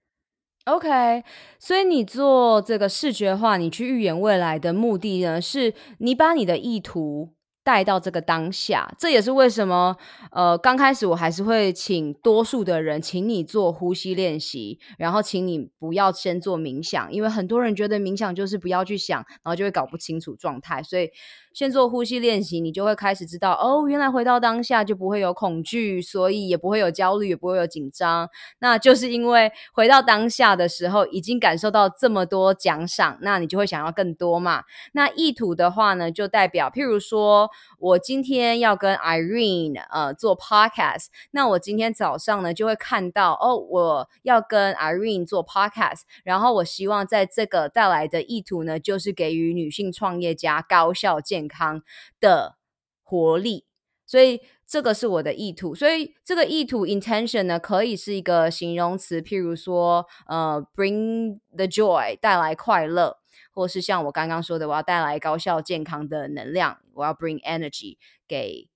[0.63, 1.25] ？OK，
[1.59, 5.41] 所以你做这个视觉化，你去预言未来的目的呢？
[5.41, 7.33] 是你把你的意图
[7.65, 8.95] 带到这个当下。
[8.97, 9.97] 这也是为什么，
[10.31, 21.09] 呃，刚开始我还是会请多数的人，请你做呼吸练习，然后请你不要先做冥想，因为很多人觉得冥想就是不要去想，然后就会搞不清楚状态，所以。
[21.53, 28.29] 先做呼吸练习，你就会开始知道哦，原来回到当下就不会有恐惧，所以也不会有焦虑，也不会有紧张。
[28.59, 34.63] 那就是因为回到当下的时候，已经感受到这么多奖赏，那你就会想要更多嘛。
[34.93, 37.49] 那意图的话呢，就代表，譬如说
[37.79, 51.40] 我今天要跟 Irene 呃做 podcast，那我今天早上呢就会看到哦，我要跟 Irene 做 podcast，然后我希望在这个带来的意图呢，就是给予女性创业家高效健。
[51.41, 51.81] 健康
[52.19, 52.57] 的
[53.01, 53.65] 活力，
[54.05, 55.73] 所以这个是我的意图。
[55.73, 63.17] 所以这个意图 intention 呢，可以是一个形容词，譬如说，呃，bring the joy 带来快乐，
[63.51, 68.69] 或是像我刚刚说的，我要带来高效健康的能量，我要 bring energy 给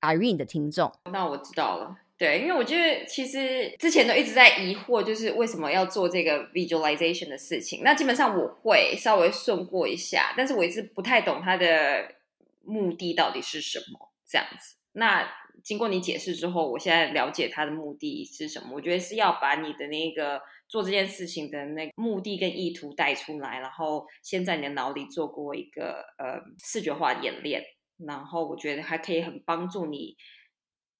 [0.00, 0.92] Irene 的听众。
[1.12, 7.80] 那我知道了，对，因为我觉得其实之前都一直在疑惑，就是为什么要做这个 visualization 的事情。
[7.82, 12.14] 那基本上我会稍微顺过一下，但是我一直不太懂它的
[12.62, 14.12] 目的到底是什么。
[14.28, 15.26] 这样子，那
[15.64, 18.68] 经过你解释之后，我现在了解它的目的是什么。
[18.74, 27.64] 我觉得是要把你的那个做这件事情的那目的跟意图带出来，然后先在你的脑里做过一个呃视觉化演练，
[28.06, 30.14] 然后我觉得还可以很帮助你。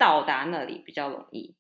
[0.01, 1.55] 到达那里比较容易，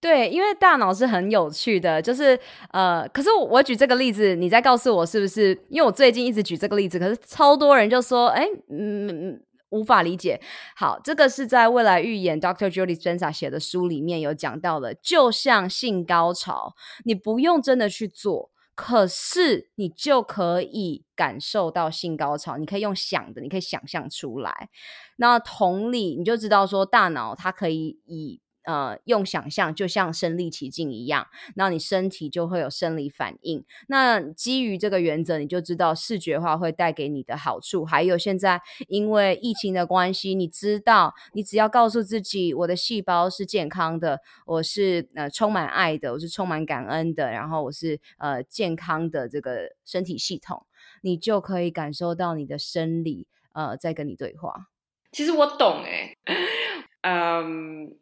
[0.00, 2.38] 对，因为大脑是很有趣的，就是
[2.70, 5.50] 呃，可是我举这个例子，你再告诉我是不是？
[5.68, 9.38] 因为我最近一直举这个例子，可是超多人就说，哎，嗯，
[9.68, 10.40] 无法理解。
[10.74, 12.72] 好，这个是在未来预言 Dr.
[12.72, 18.51] Julie Spencer 写的书里面有讲到的，就像性高潮，你不用真的去做。
[18.74, 24.70] 可是你就可以感受到性高潮，你可以用想的，你可以想象出来。
[25.16, 33.64] 那同理，你就知道说，大脑它可以以呃用想象，就像身临其境一样，然后你身体就会有生理反应。
[33.88, 37.84] 那基于这个原则，你就知道视觉化会带给你的好处。
[37.84, 50.66] 还有现在因为疫情的关系，你知道，你只要告诉自己，我的细胞是健康的，我是呃充满爱的，我是充满感恩的，然后我是呃健康的这个身体系统，
[51.02, 54.68] 你就可以感受到你的生理呃在跟你对话。
[55.10, 56.16] 其实我懂哎，
[57.02, 57.96] 嗯。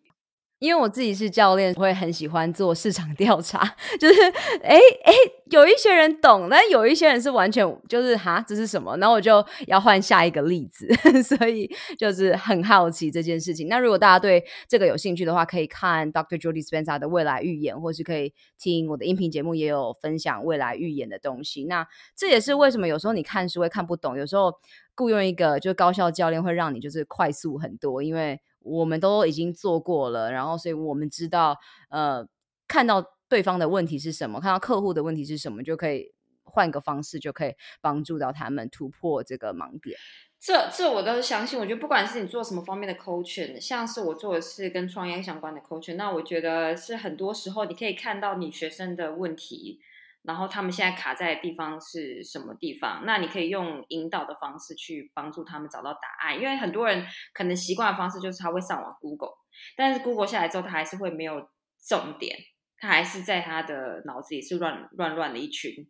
[0.61, 3.65] 因为我自己是教练，会很喜欢做市场调查。
[3.99, 4.21] 就是，
[4.63, 5.13] 哎哎，
[5.47, 8.95] 有一些人懂，但有一些人是完全就是哈，这是什么？
[8.99, 10.87] 然后我就要换下一个例子。
[11.25, 11.67] 所以
[11.99, 13.69] 就是很好奇这件事情。
[13.69, 16.39] 那如果大家对这个有兴趣的话，可以看 Dr.
[16.39, 21.65] Judy Spencer 的未来预言，或是可以听我的音频节目，也有分享未来预言的东西。
[21.65, 24.53] 那这也是为什么有时候你看书会看不懂，有时候
[24.95, 28.39] 雇佣一个就是高效教练会让你就是快速很多，因为。
[28.63, 31.59] 我们都已经做过了，然后所以我们知道，
[31.89, 32.27] 呃，
[32.69, 39.97] 看到对方的问题是什么，看到客户的问题是什么，就可以换个方式，就可以帮助到他们突破这个盲点。
[40.39, 41.59] 这这我都相信。
[41.59, 49.81] 我觉得不管是你做什么方面的 coaching，像是我做的是跟创业相关的 coaching，那我觉得是很多时候你可以看到你学生的问题。
[50.23, 53.05] 然后他们现在卡在的地方是什么地方？
[53.07, 56.39] 那你可以用引导的方式去帮助他们找到答案。
[56.39, 59.35] 因为很多人可能习惯的方式就是他会上网 Google，
[59.77, 61.49] 但是 Google 下来之后，他还是会没有
[61.87, 62.39] 重点，
[62.79, 65.89] 他还是在他的脑子里是乱乱乱的一群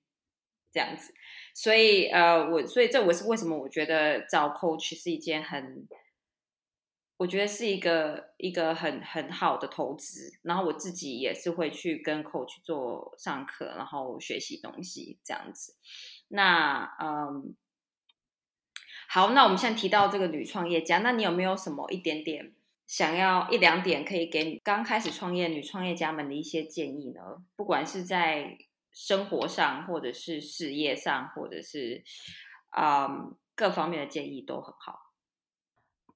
[0.73, 1.13] 这样子。
[1.55, 5.87] 所以呃，我所以这我是为什么我觉得找 coach 是一件很。
[7.21, 15.75] 我觉得是一个一个很很好的投资，然后我自己也是会去跟 coach 做上课，然后学习东西这样子。
[16.29, 17.55] 那嗯，
[19.07, 22.55] 好，那我们现在提到这个女创业家，那你有没有什么一点点
[22.87, 27.21] 想要一两点可以给你刚开始创业女创业家们的一些建议呢？
[27.55, 28.57] 不管是在
[28.93, 32.03] 生活上，或者是事业上，或者是
[32.71, 33.07] 啊
[33.55, 35.10] 各方面的建议都很好。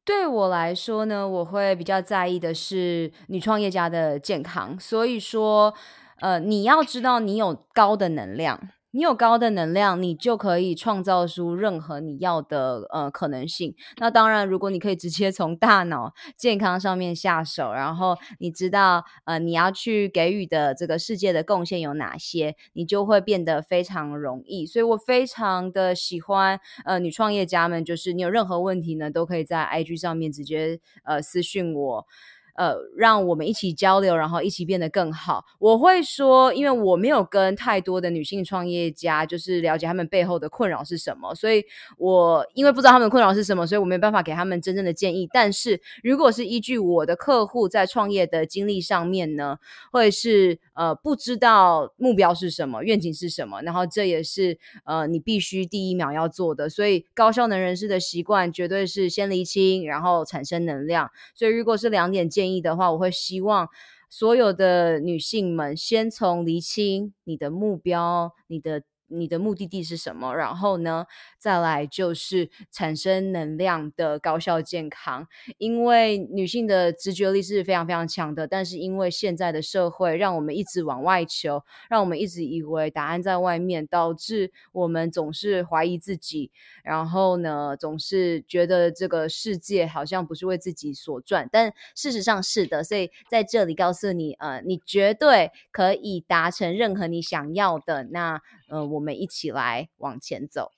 [0.05, 5.73] 对我来说呢，我会比较在意的是女创业家的健康，所以说，
[6.21, 8.61] 呃，你要知道你有高的能量。
[8.95, 13.75] 你有高的能量，你就可以创造出任何你要的呃可能性。
[13.97, 24.65] 那当然，如果你可以直接从大脑 健康上面下手，然后你知道呃你要去给予的这个世界的贡献有哪些，你就会变得非常容易。
[24.65, 32.07] 所以我非常的喜欢呃女创业家们，就是你有任何问题呢，都可以在 IG 上面直接呃私讯我。
[32.55, 35.45] 呃，让我们一起交流，然后一起变得更好。
[35.59, 41.65] 我会说，因为我没有跟太多的女性创业家，就是了解他们背后的困扰是什么，所以
[41.99, 45.29] 我因为不知道他们的困扰是什么，所以我没办法给他们真正的建议。
[45.33, 49.59] 但是如果是依据我的客户在创业的经历上面呢，
[49.91, 56.69] 会是呃不知道目标是什么，愿景是什么，然后这也是呃你必须第一秒要做的。
[56.69, 61.11] 所以高效能人士的习惯绝对是先厘清，然后产生能量。
[61.35, 62.44] 所以如果是两点建。
[62.45, 63.69] 建议的话，我会希望
[64.11, 68.83] 所有的女性们先从厘清你的目标，你的。
[69.09, 70.35] 你的目的地是什么？
[70.35, 71.07] 然后呢，
[71.39, 75.27] 再来就是产生能量的高效健康。
[75.59, 86.51] 因为女性的直觉力是非常非常强的，但是因为现在的社会让我们一直往外求，让我们一直以为答案在外面，导致我们总是怀疑自己，
[86.83, 92.83] 然后呢，总是觉得这个世界好像不是为自己所转，但事实上是的。
[92.83, 98.05] 所以在这里告诉你，呃，你绝对可以达成任何你想要的。
[98.05, 100.73] 那呃，我们一起来往前走。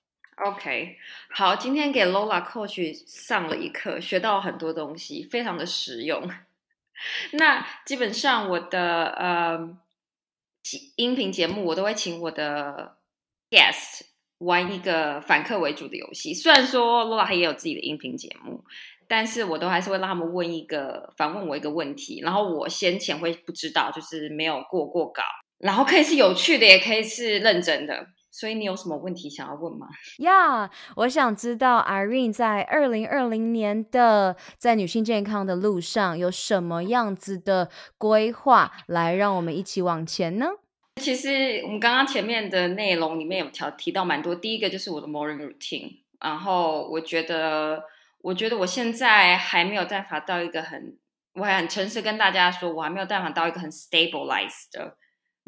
[0.45, 0.97] OK，
[1.31, 6.31] 好，今天给 Lola Coach 上了一课，学到很多东西，非常的实用。
[7.33, 9.79] 那基本上我的呃
[10.97, 12.99] 音频节目，我都会请我的
[13.49, 14.03] guest
[14.39, 16.35] 玩一个反客为主的游戏。
[16.35, 18.63] 虽然说 Lola 也有自己的音频节目，
[19.09, 25.23] 但是我都还是会让他们问一个反问我一个问题，然后我先前会不知道，就是没有过过稿。
[25.59, 28.09] 然后可以是有趣的，也可以是认真的。
[28.31, 29.87] 所以你有什么问题想要问吗？
[30.19, 40.49] 呀，我想知道 Irene 在二零二零年的在女性健康的路上有什么样子的规划，来让我们一起往前呢？
[41.01, 44.35] 其实我们刚刚前面的内容里面有条提到蛮多。
[44.35, 47.83] 第一个就是我的 morning routine，然后我觉得，
[48.21, 50.99] 我觉得我现在还没有办法到一个很，
[51.35, 54.99] 我还很诚实跟大家说，我还没有办法到一个很 stabilized 的。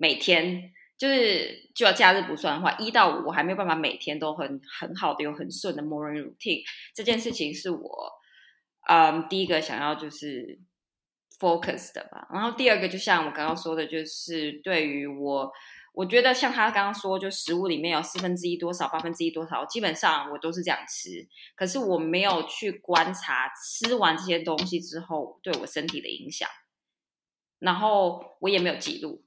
[0.01, 6.63] 每天就是就要假日不算的话，一到五我还没有办法每天都很很好的有很顺的 morning routine。
[6.95, 8.13] 这件事情是我，
[8.89, 10.61] 嗯，第一个想要就是
[11.41, 12.29] focus 的吧。
[12.33, 15.53] 然后第二个，就像我刚刚说的，就是对于我，
[15.95, 21.27] 我觉得像他刚刚说，就食物里面有四分之一多少，八分之一多少，基本上我都是这样吃。
[21.57, 26.49] 可是我没有去观察吃完这些东西之后对我身体的影响，
[27.59, 29.25] 然后我也没有记录。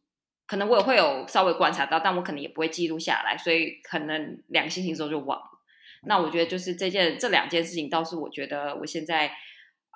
[0.52, 5.46] 可能我也会有稍微观察到，但我可能也不会记录下来，所以可能两个星期之后就忘了。
[6.04, 9.32] 那我觉得就是这件这两件事情，倒是我觉得我现在，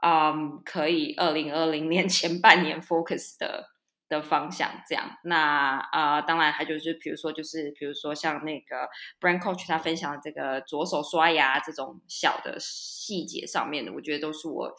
[0.01, 3.65] 嗯，可以二零二零年 前半年 focus 的
[4.07, 5.17] 的方向这样。
[5.25, 8.87] 那啊，当然还就是比如说就是比如说像那个
[9.19, 14.73] brand coach 他分享的这个左手刷牙这种小的细节上面的，我觉得都是我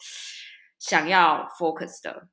[0.79, 2.29] 想要 focus 的。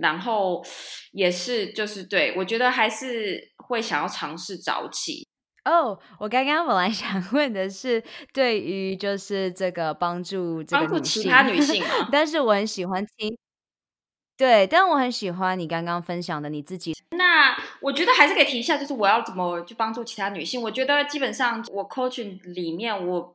[0.00, 0.64] 然后
[1.12, 5.26] 也是，就是对我觉得还是会想要尝试早起
[5.64, 5.98] 哦。
[6.18, 13.36] 我刚刚本来 想问的是，对于就是这个帮助帮助其他女性，但是我很喜欢听。
[14.36, 16.94] 对，但我很喜欢你刚刚分享的你自己。
[17.10, 20.62] 那我觉得还是可以提一下，就是我要怎么去帮助其他女性。
[20.62, 23.34] 我觉得基本上我 coaching 里面，我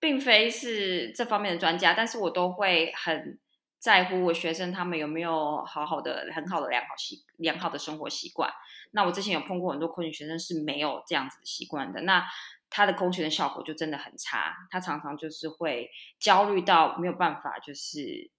[0.00, 3.38] 并非是这方面的专家，但是我都会很。
[3.82, 8.48] 在乎我学生他们有没有好好的、很好的良好习良好的生活习惯。
[8.92, 12.24] 那我之前有碰过很多空训学生是没有这样子的习惯的，那
[12.70, 14.54] 他的空训的效果就真的很差。
[14.70, 18.30] 他常常就是会焦虑到没有办法，就是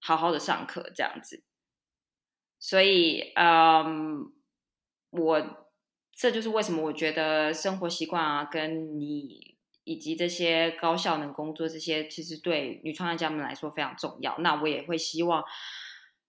[0.00, 1.44] 好好的上课这样子。
[2.58, 4.32] 所以，嗯，
[5.10, 5.66] 我
[6.12, 9.57] 这就是为什么我觉得生活习惯啊，跟你。
[9.88, 14.36] 以及这些高效能工作，这些其实对女创业家们来说非常重要。
[14.40, 15.42] 那我也会希望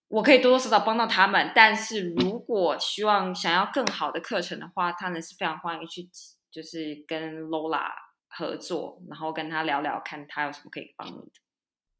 [0.08, 1.52] 我可以多多少少帮到他们。
[1.54, 6.08] 但是如果希望想要更好的课程的话，他们是非常欢迎去，
[6.50, 7.90] 就是跟 Lola
[8.28, 11.32] 合作，然后跟他聊聊，看他有什么可以帮你的。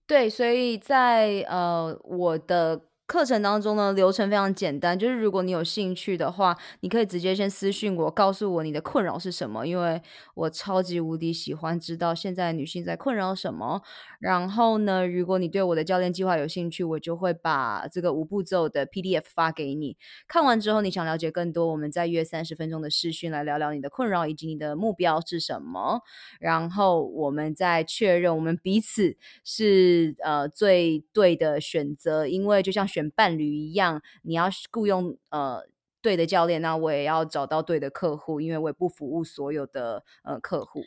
[0.06, 2.89] 对，所以在呃我的。
[3.10, 10.00] 课程当中呢，流程非常简单，就是如果你有兴趣的话，你可以直接先私信我，告诉我你的困扰是什么，因为
[10.36, 13.82] 我超级无敌喜欢知道现在女性在困扰什么。
[14.20, 19.96] 然后呢，如果你对我的教练计划有兴趣，我就会把这个五步骤的 PDF 发给你。
[20.28, 26.02] 看完之后，你想了解更多，我们再约三十分钟的试训来聊聊你的困扰以及你的目标是什么。
[26.38, 32.99] 然后我们再确认我们彼此是呃最对的选择，因为就像选。
[33.08, 35.64] 伴侣一样，你要雇佣呃
[36.02, 40.84] 对的教练，那我也要找到对的客户，因为我也不服务所有的呃客户。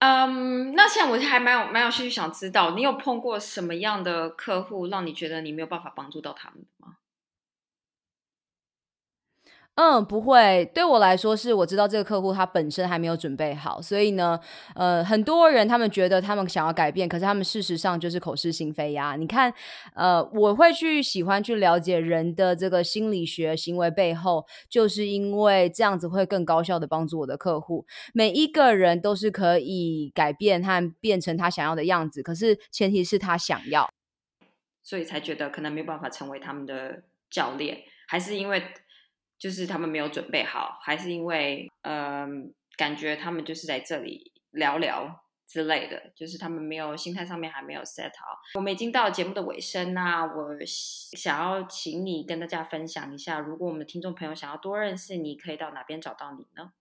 [0.00, 6.96] 嗯，那现在我还蛮有蛮有兴趣想知道，你有碰过什么样的客户，让你觉得你没有办法帮助到他们的吗？
[9.76, 10.64] 嗯，不会。
[10.72, 14.38] 对我来说，是我知道这个客户他本身还没有准备好，所以呢，
[14.76, 19.16] 呃，很多人他们觉得他们想要改变，可是他们事实上就是口是心非呀。
[19.16, 19.52] 你看，
[19.96, 27.84] 呃，我会去喜欢去了解人的这个心理学行为背后，就是因为这样子会更高效的帮助我的客户。
[28.12, 33.90] 每一个人都是可以改变和变成他想要的样子，可是前提是他想要，
[34.84, 38.62] 所以才觉得可能没有办法成为他们的教练，还是因为。
[39.44, 48.38] 就是他们没有准备好，还是因为嗯，感觉他们就是在这里聊聊之类的，就是他们没有心态上面还没有 set 好。
[48.54, 56.72] 我们已经到节目的尾声那我想要请你跟大家分享一下，如果我们的听众朋友想要多认识你，可以到哪边找到你呢？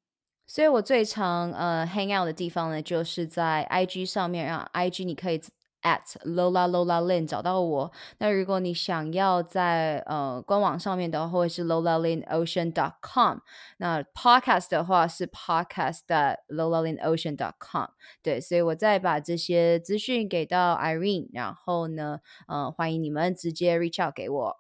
[0.48, 5.42] 所以我最常呃 hang out 的地方呢，就是在 IG 上面，让 IG 你可以。
[5.84, 7.92] At Lola Lola Lin 找到我。
[8.18, 13.40] 那如果你想要在呃官网上面的话，或者是 Lola Lin Ocean dot com。
[13.78, 17.90] 那 podcast 的话是 podcast at Lola Lin Ocean dot com。
[18.22, 24.58] 对，所以我再把这些资讯给到 Irene，然后呢，呃，欢迎你们直接 reach out 给我。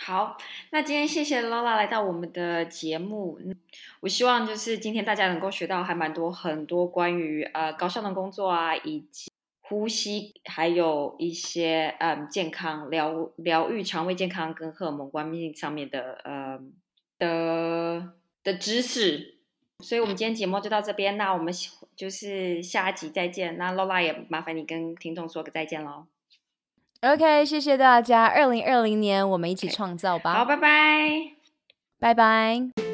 [0.00, 0.36] 好，
[0.70, 3.38] 那今天谢谢 Lola 来到我们的节目。
[4.00, 9.32] 我希望就是今天大家能够学到还蛮多很多关于呃高效能工作啊，以及。
[9.68, 16.58] 呼吸，还有一些嗯健康疗疗愈肠胃健康跟荷尔蒙关系上面的呃
[17.18, 18.12] 的
[18.42, 19.36] 的知识，
[19.80, 21.52] 所以我们今天节目就到这边，那我们
[21.94, 23.58] 就是下一集再见。
[23.58, 26.06] 那 Lola 也麻烦你跟听众说个再见喽。
[27.02, 30.34] OK，谢谢大家，二零二零年我们一起创造吧。
[30.34, 31.32] 好，拜拜，
[32.00, 32.87] 拜拜。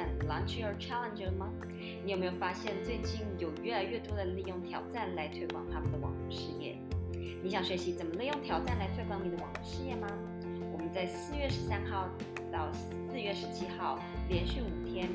[0.00, 1.50] 战 Launch Your Challenge 了吗？
[2.04, 6.78] 你有没有发现最近有越来越多的利用挑战来推广他们的网络事业？
[7.42, 10.08] 你想学习怎么利用挑战来推广你的网络事业吗？
[10.72, 12.08] 我们在四月十三号
[12.50, 13.98] 到四月十七号
[14.28, 15.08] 连续五天，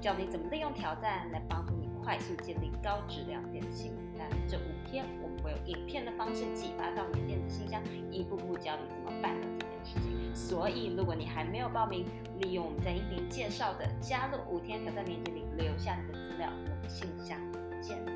[0.00, 4.28] 教你怎么利用挑战来帮助你快速建立高质量电子信名单。
[4.46, 10.15] 这五天我们会用影片的方式寄发到你的电子信箱，一步步教你怎么办到这件事情。
[10.36, 12.04] 所以，如果你还没有报名，
[12.40, 17.36] 利用我们在音频介绍的加入五天挑战链接里留下你的资料，我们线下
[17.80, 18.15] 见。